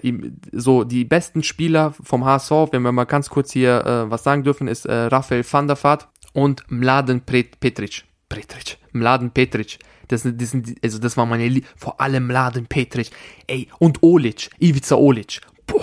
so 0.53 0.85
die 0.85 1.05
besten 1.05 1.43
Spieler 1.43 1.95
vom 2.03 2.25
HSV, 2.25 2.51
wenn 2.73 2.83
wir 2.83 2.93
mal 2.93 3.05
ganz 3.05 3.31
kurz 3.31 3.53
hier 3.53 3.85
äh, 3.85 4.11
was 4.11 4.25
sagen 4.25 4.43
dürfen, 4.43 4.69
ist 4.69 4.87
äh, 4.87 4.93
Raphael 4.93 5.45
van 5.49 5.69
der 5.69 5.83
Vaart 5.83 6.09
und 6.33 6.65
Mladen 6.69 7.21
Petric. 7.21 8.05
Petric. 8.29 8.79
Mladen 8.93 9.31
Petric. 9.31 9.79
Das, 10.09 10.23
das, 10.25 10.51
sind, 10.51 10.77
also 10.83 10.99
das 10.99 11.17
war 11.17 11.27
meine 11.27 11.49
Lie 11.49 11.65
vor 11.77 12.01
allem 12.01 12.27
Mladen 12.27 12.67
Petric. 12.67 13.11
Ey, 13.47 13.69
und 13.79 14.03
Olic, 14.03 14.51
Ivica 14.59 14.97
Olic. 14.97 15.41
Boah, 15.67 15.83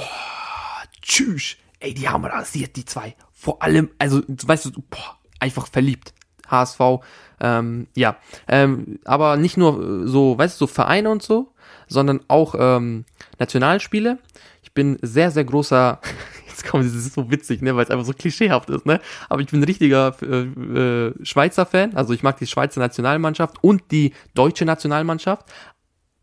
tschüss. 1.02 1.58
Ey, 1.80 1.94
die 1.94 2.08
haben 2.08 2.26
rasiert, 2.26 2.76
die 2.76 2.86
zwei. 2.86 3.16
Vor 3.32 3.62
allem, 3.62 3.90
also, 3.98 4.22
weißt 4.28 4.66
du, 4.66 4.72
boah, 4.90 5.18
einfach 5.40 5.68
verliebt. 5.68 6.14
HSV, 6.48 6.80
ähm, 7.40 7.88
ja, 7.96 8.18
ähm, 8.48 9.00
aber 9.06 9.38
nicht 9.38 9.58
nur 9.58 10.08
so, 10.08 10.38
weißt 10.38 10.60
du, 10.60 10.68
so 10.68 10.72
Vereine 10.72 11.10
und 11.10 11.24
so, 11.24 11.54
sondern 11.88 12.20
auch 12.28 12.56
ähm, 12.58 13.06
Nationalspiele. 13.40 14.20
Ich 14.62 14.74
bin 14.74 14.98
sehr, 15.02 15.32
sehr 15.32 15.46
großer, 15.46 16.00
jetzt 16.52 16.66
kommt, 16.66 16.86
das 16.86 16.94
ist 16.94 17.14
so 17.14 17.32
witzig, 17.32 17.62
ne, 17.62 17.76
weil 17.76 17.84
es 17.84 17.90
einfach 17.90 18.06
so 18.06 18.14
klischeehaft 18.14 18.70
ist, 18.70 18.86
ne, 18.86 19.00
aber 19.30 19.42
ich 19.42 19.48
bin 19.48 19.60
ein 19.60 19.64
richtiger 19.64 20.16
äh, 20.22 21.08
äh, 21.08 21.14
Schweizer 21.26 21.66
Fan, 21.66 21.96
also 21.96 22.14
ich 22.14 22.24
mag 22.24 22.38
die 22.38 22.48
Schweizer 22.48 22.80
Nationalmannschaft 22.80 23.64
und 23.64 23.84
die 23.92 24.14
deutsche 24.34 24.66
Nationalmannschaft, 24.66 25.46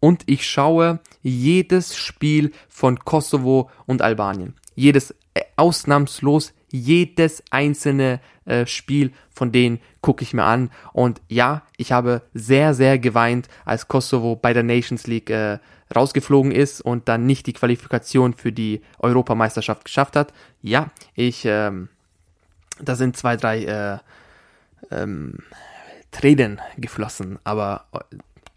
und 0.01 0.23
ich 0.27 0.49
schaue 0.49 1.01
jedes 1.23 1.97
Spiel 1.97 2.53
von 2.69 3.01
Kosovo 3.01 3.69
und 3.87 4.01
Albanien. 4.01 4.55
Jedes, 4.77 5.11
äh, 5.35 5.43
ausnahmslos 5.57 6.55
jedes 6.71 7.43
einzelne 7.51 8.21
äh, 8.45 8.67
Spiel 8.67 9.12
von 9.31 9.53
denen 9.53 9.81
gucke 10.01 10.23
ich 10.23 10.35
mir 10.35 10.45
an. 10.45 10.71
Und 10.93 11.21
ja, 11.29 11.62
ich 11.77 11.93
habe 11.93 12.23
sehr, 12.35 12.75
sehr 12.75 12.99
geweint, 12.99 13.49
als 13.64 13.88
Kosovo 13.88 14.37
bei 14.37 14.53
der 14.53 14.62
Nations 14.62 15.07
League 15.07 15.31
äh, 15.31 15.59
rausgeflogen 15.94 16.53
ist 16.53 16.81
und 16.81 17.09
dann 17.09 17.27
nicht 17.27 17.46
die 17.46 17.53
Qualifikation 17.53 18.35
für 18.35 18.53
die 18.53 18.83
Europameisterschaft 18.98 19.85
geschafft 19.85 20.16
hat. 20.16 20.33
Ja, 20.62 20.90
ich, 21.14 21.44
ähm, 21.44 21.88
da 22.81 22.94
sind 22.94 23.16
zwei, 23.16 23.37
drei 23.37 23.64
äh, 23.64 23.98
ähm, 24.90 25.38
Tränen 26.11 26.61
geflossen, 26.77 27.38
aber 27.44 27.87
äh, 27.92 27.98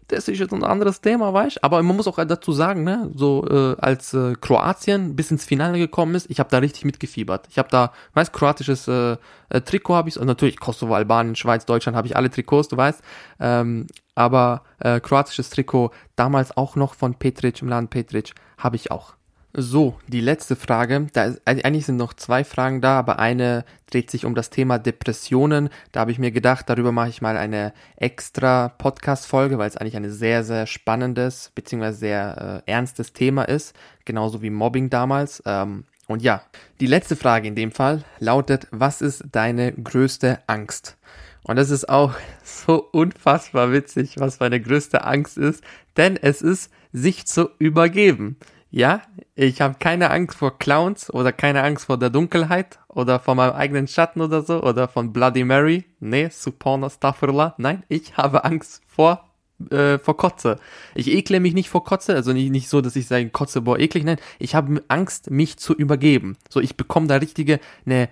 das 0.08 0.28
ist 0.28 0.38
jetzt 0.38 0.52
ein 0.52 0.64
anderes 0.64 1.00
Thema, 1.00 1.32
weißt 1.32 1.62
Aber 1.64 1.82
man 1.82 1.96
muss 1.96 2.06
auch 2.06 2.22
dazu 2.24 2.52
sagen, 2.52 2.84
ne, 2.84 3.10
so 3.14 3.46
äh, 3.48 3.76
als 3.80 4.12
äh, 4.14 4.34
Kroatien 4.40 5.16
bis 5.16 5.30
ins 5.30 5.44
Finale 5.44 5.78
gekommen 5.78 6.14
ist, 6.14 6.30
ich 6.30 6.38
habe 6.38 6.50
da 6.50 6.58
richtig 6.58 6.84
mitgefiebert. 6.84 7.46
Ich 7.50 7.58
habe 7.58 7.68
da, 7.70 7.92
weißt, 8.14 8.32
kroatisches 8.32 8.88
äh, 8.88 9.16
äh, 9.48 9.60
Trikot 9.60 9.94
habe 9.94 10.08
ich, 10.08 10.18
und 10.18 10.26
natürlich 10.26 10.58
Kosovo, 10.58 10.94
Albanien, 10.94 11.36
Schweiz, 11.36 11.64
Deutschland 11.64 11.96
habe 11.96 12.06
ich 12.06 12.16
alle 12.16 12.30
Trikots, 12.30 12.68
du 12.68 12.76
weißt. 12.76 13.02
Ähm, 13.40 13.86
aber 14.14 14.62
äh, 14.80 15.00
kroatisches 15.00 15.50
Trikot, 15.50 15.90
damals 16.16 16.56
auch 16.56 16.76
noch 16.76 16.94
von 16.94 17.14
Petric, 17.14 17.62
im 17.62 17.68
Land 17.68 17.90
Petric, 17.90 18.34
habe 18.58 18.76
ich 18.76 18.90
auch. 18.90 19.14
So, 19.54 19.98
die 20.08 20.22
letzte 20.22 20.56
Frage. 20.56 21.08
Da 21.12 21.24
ist, 21.24 21.42
eigentlich 21.44 21.84
sind 21.84 21.98
noch 21.98 22.14
zwei 22.14 22.42
Fragen 22.42 22.80
da, 22.80 22.98
aber 22.98 23.18
eine 23.18 23.66
dreht 23.90 24.10
sich 24.10 24.24
um 24.24 24.34
das 24.34 24.48
Thema 24.48 24.78
Depressionen. 24.78 25.68
Da 25.92 26.00
habe 26.00 26.10
ich 26.10 26.18
mir 26.18 26.30
gedacht, 26.30 26.70
darüber 26.70 26.90
mache 26.90 27.10
ich 27.10 27.20
mal 27.20 27.36
eine 27.36 27.74
extra 27.96 28.70
Podcast-Folge, 28.70 29.58
weil 29.58 29.68
es 29.68 29.76
eigentlich 29.76 29.96
ein 29.96 30.10
sehr, 30.10 30.42
sehr 30.42 30.66
spannendes 30.66 31.52
bzw. 31.54 31.90
sehr 31.92 32.62
äh, 32.66 32.70
ernstes 32.70 33.12
Thema 33.12 33.42
ist, 33.42 33.76
genauso 34.06 34.40
wie 34.40 34.48
Mobbing 34.48 34.88
damals. 34.88 35.42
Ähm, 35.44 35.84
und 36.06 36.22
ja, 36.22 36.42
die 36.80 36.86
letzte 36.86 37.14
Frage 37.14 37.46
in 37.46 37.54
dem 37.54 37.72
Fall 37.72 38.04
lautet, 38.20 38.68
was 38.70 39.02
ist 39.02 39.22
deine 39.32 39.72
größte 39.72 40.38
Angst? 40.46 40.96
Und 41.42 41.56
das 41.56 41.68
ist 41.68 41.90
auch 41.90 42.14
so 42.42 42.88
unfassbar 42.90 43.70
witzig, 43.70 44.18
was 44.18 44.40
meine 44.40 44.62
größte 44.62 45.04
Angst 45.04 45.36
ist, 45.36 45.62
denn 45.98 46.16
es 46.16 46.40
ist, 46.40 46.72
sich 46.94 47.26
zu 47.26 47.50
übergeben. 47.58 48.36
Ja, 48.74 49.02
ich 49.34 49.60
habe 49.60 49.76
keine 49.78 50.10
Angst 50.10 50.38
vor 50.38 50.58
Clowns 50.58 51.12
oder 51.12 51.30
keine 51.30 51.62
Angst 51.62 51.84
vor 51.84 51.98
der 51.98 52.08
Dunkelheit 52.08 52.78
oder 52.88 53.20
vor 53.20 53.34
meinem 53.34 53.52
eigenen 53.52 53.86
Schatten 53.86 54.22
oder 54.22 54.40
so 54.40 54.62
oder 54.62 54.88
von 54.88 55.12
Bloody 55.12 55.44
Mary. 55.44 55.84
Nee, 56.00 56.30
Supporna 56.30 56.88
Staffurla. 56.88 57.54
Nein, 57.58 57.82
ich 57.88 58.16
habe 58.16 58.46
Angst 58.46 58.82
vor 58.86 59.28
äh, 59.70 59.98
vor 59.98 60.16
Kotze. 60.16 60.58
Ich 60.94 61.08
ekle 61.12 61.38
mich 61.38 61.52
nicht 61.52 61.68
vor 61.68 61.84
Kotze, 61.84 62.14
also 62.14 62.32
nicht, 62.32 62.50
nicht 62.50 62.70
so, 62.70 62.80
dass 62.80 62.96
ich 62.96 63.06
sage, 63.06 63.28
Kotze, 63.28 63.60
boah, 63.60 63.78
eklig, 63.78 64.04
nein. 64.04 64.16
Ich 64.38 64.54
habe 64.54 64.82
Angst, 64.88 65.30
mich 65.30 65.58
zu 65.58 65.74
übergeben. 65.74 66.38
So, 66.48 66.58
ich 66.60 66.74
bekomme 66.74 67.08
da 67.08 67.16
richtige, 67.16 67.60
ne, 67.84 68.08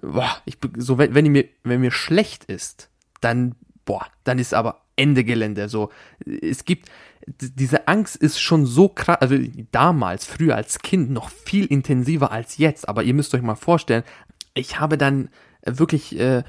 boah, 0.00 0.30
ich, 0.44 0.58
so, 0.76 0.96
wenn, 0.96 1.14
wenn 1.14 1.26
mir, 1.26 1.46
wenn 1.64 1.80
mir 1.80 1.90
schlecht 1.90 2.44
ist, 2.44 2.88
dann, 3.20 3.56
boah, 3.84 4.06
dann 4.22 4.38
ist 4.38 4.54
aber 4.54 4.83
Ende 4.96 5.24
Gelände. 5.24 5.68
So, 5.68 5.90
es 6.24 6.64
gibt, 6.64 6.88
diese 7.26 7.88
Angst 7.88 8.16
ist 8.16 8.40
schon 8.40 8.66
so 8.66 8.88
krass, 8.88 9.18
also 9.20 9.36
damals, 9.72 10.24
früher 10.26 10.56
als 10.56 10.78
Kind 10.80 11.10
noch 11.10 11.30
viel 11.30 11.66
intensiver 11.66 12.30
als 12.32 12.58
jetzt, 12.58 12.88
aber 12.88 13.02
ihr 13.02 13.14
müsst 13.14 13.34
euch 13.34 13.42
mal 13.42 13.54
vorstellen, 13.54 14.04
ich 14.54 14.78
habe 14.78 14.96
dann 14.96 15.28
wirklich 15.66 16.18
äh, 16.18 16.42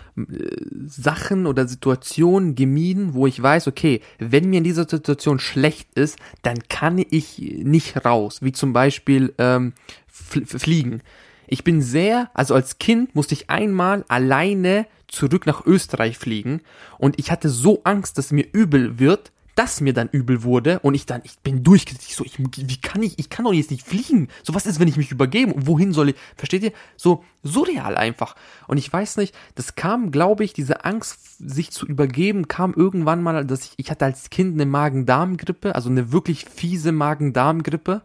Sachen 0.86 1.46
oder 1.48 1.68
Situationen 1.68 2.56
gemieden, 2.56 3.14
wo 3.14 3.28
ich 3.28 3.42
weiß, 3.42 3.68
okay, 3.68 4.02
wenn 4.20 4.50
mir 4.50 4.58
in 4.58 4.64
dieser 4.64 4.88
Situation 4.88 5.40
schlecht 5.40 5.94
ist, 5.96 6.20
dann 6.42 6.60
kann 6.68 7.04
ich 7.10 7.40
nicht 7.40 8.06
raus, 8.06 8.42
wie 8.42 8.52
zum 8.52 8.74
Beispiel 8.74 9.34
ähm, 9.38 9.74
fliegen. 10.08 11.02
Ich 11.48 11.64
bin 11.64 11.82
sehr, 11.82 12.30
also 12.34 12.54
als 12.56 12.80
Kind 12.80 13.16
musste 13.16 13.34
ich 13.34 13.50
einmal 13.50 14.06
alleine 14.08 14.88
zurück 15.08 15.46
nach 15.46 15.66
Österreich 15.66 16.18
fliegen 16.18 16.62
und 16.98 17.20
ich 17.20 17.32
hatte 17.32 17.50
so 17.50 17.82
Angst, 17.84 18.18
dass 18.18 18.32
mir 18.32 18.46
übel 18.52 19.00
wird, 19.00 19.32
dass 19.56 19.80
mir 19.80 19.94
dann 19.94 20.10
übel 20.10 20.44
wurde 20.44 20.80
und 20.80 20.94
ich 20.94 21.06
dann, 21.06 21.22
ich 21.24 21.40
bin 21.40 21.64
durchgesetzt, 21.64 22.10
ich 22.10 22.16
so, 22.16 22.26
ich, 22.26 22.38
wie 22.38 22.82
kann 22.82 23.02
ich, 23.02 23.18
ich 23.18 23.30
kann 23.30 23.46
doch 23.46 23.54
jetzt 23.54 23.72
nicht 23.72 23.88
fliegen. 23.88 24.28
So 24.44 24.54
was 24.54 24.66
ist, 24.66 24.80
wenn 24.80 24.90
ich 24.90 24.98
mich 24.98 25.12
übergebe 25.12 25.54
wohin 25.56 25.94
soll 25.94 26.10
ich, 26.10 26.16
versteht 26.36 26.64
ihr? 26.64 26.74
So 26.98 27.24
surreal 27.42 27.96
einfach. 27.96 28.36
Und 28.68 28.78
ich 28.78 28.92
weiß 28.92 29.16
nicht, 29.18 29.34
das 29.56 29.76
kam, 29.76 30.12
glaube 30.12 30.44
ich, 30.44 30.54
diese 30.54 30.84
Angst, 30.84 31.38
sich 31.38 31.72
zu 31.72 31.86
übergeben, 31.86 32.48
kam 32.50 32.74
irgendwann 32.74 33.24
mal, 33.24 33.46
dass 33.46 33.66
ich, 33.66 33.74
ich 33.78 33.92
hatte 33.92 34.06
als 34.06 34.30
Kind 34.30 34.56
eine 34.56 34.66
Magen-Darm-Grippe, 34.66 35.74
also 35.74 35.90
eine 35.90 36.12
wirklich 36.12 36.46
fiese 36.46 36.92
Magen-Darm-Grippe 36.92 38.02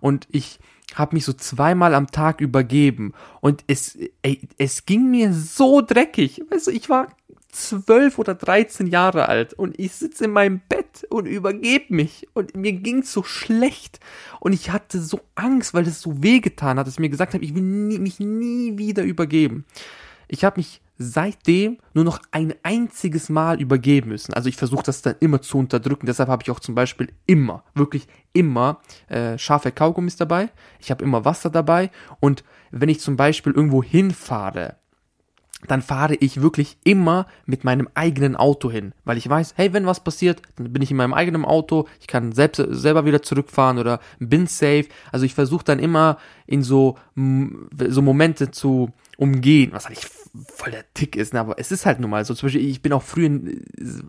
und 0.00 0.28
ich, 0.30 0.60
habe 0.98 1.14
mich 1.14 1.24
so 1.24 1.32
zweimal 1.32 1.94
am 1.94 2.08
Tag 2.08 2.40
übergeben 2.40 3.12
und 3.40 3.64
es, 3.66 3.98
ey, 4.22 4.40
es 4.58 4.86
ging 4.86 5.10
mir 5.10 5.32
so 5.32 5.80
dreckig. 5.80 6.42
Weißt 6.50 6.66
du, 6.66 6.70
ich 6.70 6.88
war 6.88 7.08
zwölf 7.52 8.18
oder 8.18 8.34
dreizehn 8.34 8.86
Jahre 8.86 9.28
alt 9.28 9.52
und 9.52 9.78
ich 9.78 9.92
sitze 9.92 10.24
in 10.24 10.32
meinem 10.32 10.60
Bett 10.68 11.06
und 11.10 11.26
übergebe 11.26 11.94
mich 11.94 12.26
und 12.32 12.56
mir 12.56 12.72
ging's 12.72 13.12
so 13.12 13.22
schlecht 13.22 14.00
und 14.40 14.54
ich 14.54 14.70
hatte 14.70 15.00
so 15.00 15.20
Angst, 15.34 15.74
weil 15.74 15.86
es 15.86 16.00
so 16.00 16.22
wehgetan 16.22 16.78
hat, 16.78 16.86
dass 16.86 16.94
ich 16.94 17.00
mir 17.00 17.10
gesagt 17.10 17.34
habe, 17.34 17.44
ich 17.44 17.54
will 17.54 17.62
nie, 17.62 17.98
mich 17.98 18.20
nie 18.20 18.78
wieder 18.78 19.02
übergeben. 19.02 19.66
Ich 20.28 20.44
habe 20.44 20.58
mich 20.60 20.80
seitdem 21.02 21.78
nur 21.94 22.04
noch 22.04 22.20
ein 22.30 22.54
einziges 22.62 23.28
Mal 23.28 23.60
übergeben 23.60 24.10
müssen. 24.10 24.32
Also 24.34 24.48
ich 24.48 24.56
versuche 24.56 24.84
das 24.84 25.02
dann 25.02 25.16
immer 25.20 25.42
zu 25.42 25.58
unterdrücken. 25.58 26.06
Deshalb 26.06 26.28
habe 26.28 26.42
ich 26.42 26.50
auch 26.50 26.60
zum 26.60 26.74
Beispiel 26.74 27.12
immer, 27.26 27.64
wirklich 27.74 28.06
immer 28.32 28.80
äh, 29.08 29.36
scharfe 29.38 29.72
Kaugummis 29.72 30.16
dabei. 30.16 30.50
Ich 30.80 30.90
habe 30.90 31.04
immer 31.04 31.24
Wasser 31.24 31.50
dabei 31.50 31.90
und 32.20 32.44
wenn 32.70 32.88
ich 32.88 33.00
zum 33.00 33.16
Beispiel 33.16 33.52
irgendwo 33.52 33.82
hinfahre, 33.82 34.76
dann 35.68 35.82
fahre 35.82 36.14
ich 36.16 36.42
wirklich 36.42 36.76
immer 36.84 37.26
mit 37.46 37.64
meinem 37.64 37.88
eigenen 37.94 38.36
Auto 38.36 38.70
hin, 38.70 38.92
weil 39.04 39.16
ich 39.16 39.28
weiß, 39.28 39.54
hey, 39.56 39.72
wenn 39.72 39.86
was 39.86 40.02
passiert, 40.02 40.42
dann 40.56 40.72
bin 40.72 40.82
ich 40.82 40.90
in 40.90 40.96
meinem 40.96 41.14
eigenen 41.14 41.44
Auto, 41.44 41.86
ich 42.00 42.08
kann 42.08 42.32
selbst 42.32 42.62
selber 42.68 43.04
wieder 43.04 43.22
zurückfahren 43.22 43.78
oder 43.78 44.00
bin 44.18 44.46
safe. 44.46 44.86
Also 45.12 45.24
ich 45.24 45.34
versuche 45.34 45.64
dann 45.64 45.78
immer 45.78 46.18
in 46.46 46.62
so 46.62 46.96
so 47.14 48.02
Momente 48.02 48.50
zu 48.50 48.90
umgehen, 49.16 49.70
was 49.72 49.86
eigentlich 49.86 50.08
voll 50.34 50.70
der 50.70 50.84
Tick 50.94 51.14
ist, 51.14 51.34
ne? 51.34 51.40
aber 51.40 51.58
es 51.58 51.70
ist 51.72 51.84
halt 51.84 52.00
nun 52.00 52.10
mal 52.10 52.24
so. 52.24 52.34
Zum 52.34 52.46
Beispiel, 52.46 52.66
ich 52.66 52.80
bin 52.80 52.92
auch 52.92 53.02
früher, 53.02 53.40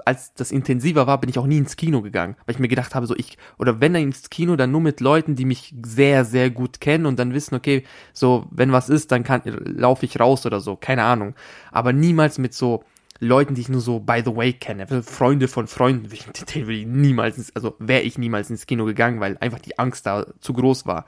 als 0.06 0.34
das 0.34 0.52
intensiver 0.52 1.06
war, 1.06 1.20
bin 1.20 1.30
ich 1.30 1.38
auch 1.38 1.46
nie 1.46 1.58
ins 1.58 1.76
Kino 1.76 2.02
gegangen, 2.02 2.36
weil 2.46 2.56
ich 2.56 2.60
mir 2.60 2.70
gedacht 2.70 2.96
habe, 2.96 3.08
so 3.08 3.16
ich, 3.16 3.38
oder 3.60 3.82
wenn 3.82 3.94
dann 3.94 4.04
ins 4.04 4.30
Kino, 4.30 4.56
dann 4.56 4.72
nur 4.72 4.82
mit 4.82 5.02
Leuten, 5.02 5.36
die 5.36 5.46
mich 5.46 5.76
sehr, 5.86 6.24
sehr 6.24 6.50
gut 6.50 6.80
kennen 6.80 7.06
und 7.06 7.20
dann 7.20 7.34
wissen, 7.34 7.56
okay, 7.56 7.84
so, 8.14 8.48
wenn 8.52 8.72
was 8.72 8.90
ist, 8.90 9.12
dann 9.12 9.24
kann, 9.24 9.42
laufe 9.44 10.06
ich 10.06 10.20
raus 10.20 10.46
oder 10.46 10.62
so, 10.62 10.78
keine 10.78 11.04
Ahnung. 11.04 11.36
Aber 11.72 11.92
niemals 11.92 12.38
mit 12.38 12.54
so, 12.54 12.84
Leuten, 13.20 13.56
die 13.56 13.62
ich 13.62 13.70
nur 13.70 13.82
so 13.82 14.00
by 14.00 14.22
the 14.26 14.36
way 14.36 14.54
kenne, 14.54 14.86
Freunde 15.04 15.48
von 15.48 15.68
Freunden, 15.68 16.10
den 16.56 16.68
will 16.68 16.78
ich 16.78 16.86
niemals, 16.86 17.54
also 17.56 17.76
wäre 17.80 18.02
ich 18.02 18.18
niemals 18.18 18.50
ins 18.50 18.66
Kino 18.66 18.86
gegangen, 18.86 19.20
weil 19.20 19.38
einfach 19.40 19.60
die 19.60 19.78
Angst 19.78 20.06
da 20.06 20.26
zu 20.40 20.54
groß 20.54 20.86
war 20.86 21.06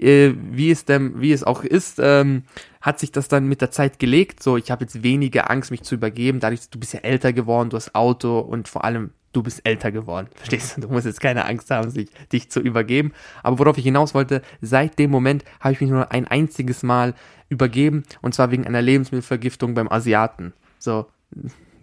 äh, 0.00 0.32
wie 0.34 0.70
es 0.70 0.84
dem, 0.84 1.20
wie 1.20 1.32
es 1.32 1.44
auch 1.44 1.62
ist, 1.62 1.98
ähm, 2.02 2.44
hat 2.80 2.98
sich 2.98 3.12
das 3.12 3.28
dann 3.28 3.46
mit 3.46 3.60
der 3.60 3.70
Zeit 3.70 3.98
gelegt. 3.98 4.42
So, 4.42 4.56
ich 4.56 4.70
habe 4.70 4.84
jetzt 4.84 5.02
weniger 5.02 5.50
Angst, 5.50 5.70
mich 5.70 5.82
zu 5.82 5.94
übergeben. 5.94 6.40
Dadurch, 6.40 6.70
du 6.70 6.78
bist 6.78 6.94
ja 6.94 7.00
älter 7.00 7.32
geworden, 7.32 7.70
du 7.70 7.76
hast 7.76 7.94
Auto 7.94 8.38
und 8.38 8.68
vor 8.68 8.84
allem 8.84 9.10
du 9.32 9.42
bist 9.42 9.60
älter 9.64 9.92
geworden. 9.92 10.28
Verstehst 10.34 10.76
du? 10.76 10.82
Du 10.82 10.88
musst 10.88 11.06
jetzt 11.06 11.20
keine 11.20 11.44
Angst 11.44 11.70
haben, 11.70 11.90
sich, 11.90 12.10
dich 12.32 12.50
zu 12.50 12.60
übergeben. 12.60 13.12
Aber 13.42 13.58
worauf 13.58 13.78
ich 13.78 13.84
hinaus 13.84 14.14
wollte, 14.14 14.42
seit 14.60 14.98
dem 14.98 15.10
Moment 15.10 15.44
habe 15.60 15.74
ich 15.74 15.80
mich 15.80 15.90
nur 15.90 16.10
ein 16.10 16.26
einziges 16.26 16.82
Mal 16.82 17.14
übergeben 17.48 18.04
und 18.22 18.34
zwar 18.34 18.50
wegen 18.50 18.66
einer 18.66 18.82
Lebensmittelvergiftung 18.82 19.74
beim 19.74 19.88
Asiaten. 19.88 20.52
So, 20.78 21.06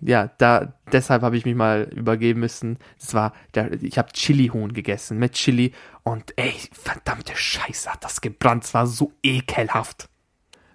ja, 0.01 0.31
da 0.37 0.73
deshalb 0.91 1.23
habe 1.23 1.37
ich 1.37 1.45
mich 1.45 1.55
mal 1.55 1.89
übergeben 1.95 2.39
müssen. 2.39 2.77
Das 2.99 3.13
war, 3.13 3.33
der, 3.53 3.71
ich 3.81 3.97
habe 3.97 4.11
Chili-Huhn 4.11 4.73
gegessen 4.73 5.17
mit 5.17 5.33
Chili 5.33 5.73
und 6.03 6.33
ey, 6.37 6.53
verdammte 6.71 7.35
Scheiße, 7.35 7.91
hat 7.91 8.03
das 8.03 8.21
gebrannt. 8.21 8.63
Es 8.63 8.73
war 8.73 8.87
so 8.87 9.11
ekelhaft. 9.23 10.09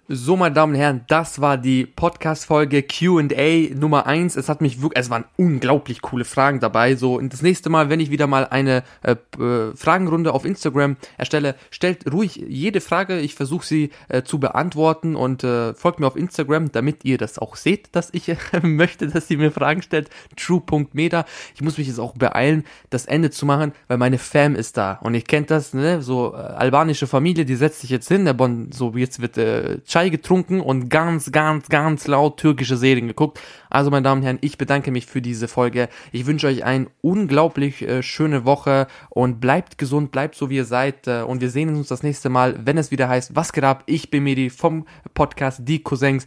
So, 0.09 0.35
meine 0.35 0.53
Damen 0.53 0.73
und 0.73 0.79
Herren, 0.79 1.05
das 1.07 1.39
war 1.39 1.57
die 1.57 1.85
Podcast-Folge 1.85 2.83
Q&A 2.83 3.73
Nummer 3.73 4.05
eins. 4.05 4.35
Es 4.35 4.49
hat 4.49 4.59
mich 4.59 4.81
wirklich, 4.81 4.99
es 4.99 5.09
waren 5.09 5.23
unglaublich 5.37 6.01
coole 6.01 6.25
Fragen 6.25 6.59
dabei. 6.59 6.97
So, 6.97 7.15
und 7.15 7.31
das 7.31 7.41
nächste 7.41 7.69
Mal, 7.69 7.89
wenn 7.89 8.01
ich 8.01 8.11
wieder 8.11 8.27
mal 8.27 8.45
eine 8.45 8.83
äh, 9.01 9.15
äh, 9.41 9.73
Fragenrunde 9.73 10.33
auf 10.33 10.43
Instagram 10.43 10.97
erstelle, 11.17 11.55
stellt 11.71 12.11
ruhig 12.11 12.35
jede 12.35 12.81
Frage. 12.81 13.17
Ich 13.21 13.33
versuche 13.33 13.65
sie 13.65 13.91
äh, 14.09 14.23
zu 14.23 14.41
beantworten 14.41 15.15
und 15.15 15.45
äh, 15.45 15.73
folgt 15.73 16.01
mir 16.01 16.07
auf 16.07 16.17
Instagram, 16.17 16.69
damit 16.73 17.05
ihr 17.05 17.17
das 17.17 17.39
auch 17.39 17.55
seht, 17.55 17.95
dass 17.95 18.09
ich 18.11 18.29
möchte, 18.61 19.07
dass 19.07 19.29
ihr 19.29 19.37
mir 19.37 19.51
Fragen 19.51 19.83
stellt. 19.83 20.09
True.meta. 20.35 21.23
Ich 21.55 21.61
muss 21.61 21.77
mich 21.77 21.87
jetzt 21.87 21.99
auch 21.99 22.15
beeilen, 22.15 22.65
das 22.89 23.05
Ende 23.05 23.31
zu 23.31 23.45
machen, 23.45 23.71
weil 23.87 23.99
meine 23.99 24.17
Fam 24.17 24.55
ist 24.55 24.75
da. 24.75 24.99
Und 25.01 25.13
ich 25.13 25.27
kennt 25.27 25.49
das, 25.49 25.73
ne, 25.73 26.01
so 26.01 26.33
äh, 26.33 26.39
albanische 26.39 27.07
Familie, 27.07 27.45
die 27.45 27.55
setzt 27.55 27.79
sich 27.79 27.89
jetzt 27.89 28.09
hin, 28.09 28.25
der 28.25 28.33
Bon, 28.33 28.69
so 28.73 28.91
jetzt 28.97 29.21
wird 29.21 29.37
äh, 29.37 29.77
Chai 29.93 30.09
getrunken 30.09 30.59
und 30.59 30.89
ganz, 30.89 31.31
ganz, 31.31 31.69
ganz 31.69 32.07
laut 32.07 32.37
türkische 32.37 32.77
Serien 32.77 33.07
geguckt. 33.07 33.39
Also, 33.69 33.91
meine 33.91 34.01
Damen 34.01 34.21
und 34.21 34.25
Herren, 34.25 34.39
ich 34.41 34.57
bedanke 34.57 34.89
mich 34.89 35.05
für 35.05 35.21
diese 35.21 35.47
Folge. 35.47 35.87
Ich 36.11 36.25
wünsche 36.25 36.47
euch 36.47 36.63
eine 36.63 36.87
unglaublich 37.01 37.83
äh, 37.83 38.01
schöne 38.01 38.43
Woche 38.43 38.87
und 39.11 39.39
bleibt 39.39 39.77
gesund, 39.77 40.11
bleibt 40.11 40.33
so 40.33 40.49
wie 40.49 40.55
ihr 40.55 40.65
seid. 40.65 41.07
Äh, 41.07 41.21
und 41.21 41.41
wir 41.41 41.51
sehen 41.51 41.69
uns 41.75 41.89
das 41.89 42.01
nächste 42.01 42.29
Mal, 42.29 42.59
wenn 42.65 42.79
es 42.79 42.89
wieder 42.89 43.07
heißt, 43.07 43.35
was 43.35 43.53
geht 43.53 43.65
ab? 43.65 43.83
Ich 43.85 44.09
bin 44.09 44.23
Medi 44.23 44.49
vom 44.49 44.87
Podcast 45.13 45.59
Die 45.61 45.83
Cousins. 45.83 46.25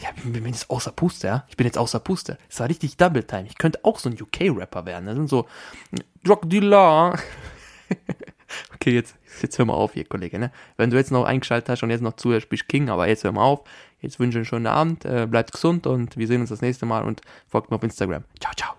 Ja, 0.00 0.08
ich 0.16 0.22
bin 0.22 0.46
jetzt 0.46 0.70
außer 0.70 0.92
Puste, 0.92 1.26
ja. 1.26 1.44
Ich 1.48 1.58
bin 1.58 1.66
jetzt 1.66 1.76
außer 1.76 2.00
Puste. 2.00 2.38
Es 2.48 2.60
war 2.60 2.70
richtig 2.70 2.96
Double 2.96 3.24
Time. 3.24 3.44
Ich 3.46 3.58
könnte 3.58 3.80
auch 3.82 3.98
so 3.98 4.08
ein 4.08 4.16
UK-Rapper 4.18 4.86
werden. 4.86 5.04
Das 5.04 5.16
sind 5.16 5.28
so 5.28 5.46
Drug 6.24 6.40
Dealer. 6.48 7.18
Okay, 8.74 8.94
jetzt, 8.94 9.16
jetzt 9.42 9.58
hör 9.58 9.66
mal 9.66 9.74
auf 9.74 9.94
hier, 9.94 10.04
Kollege, 10.04 10.38
ne? 10.38 10.50
Wenn 10.76 10.90
du 10.90 10.96
jetzt 10.96 11.10
noch 11.10 11.24
eingeschaltet 11.24 11.68
hast 11.68 11.82
und 11.82 11.90
jetzt 11.90 12.02
noch 12.02 12.16
zuhörst, 12.16 12.48
bist 12.48 12.68
King, 12.68 12.88
aber 12.88 13.08
jetzt 13.08 13.24
hör 13.24 13.32
mal 13.32 13.42
auf. 13.42 13.64
Jetzt 14.00 14.20
wünsche 14.20 14.38
ich 14.38 14.40
einen 14.40 14.44
schönen 14.46 14.66
Abend, 14.66 15.04
äh, 15.04 15.26
bleibt 15.28 15.52
gesund 15.52 15.86
und 15.86 16.16
wir 16.16 16.26
sehen 16.26 16.40
uns 16.40 16.50
das 16.50 16.60
nächste 16.60 16.86
Mal 16.86 17.02
und 17.02 17.20
folgt 17.48 17.70
mir 17.70 17.76
auf 17.76 17.82
Instagram. 17.82 18.24
Ciao, 18.40 18.54
ciao. 18.54 18.77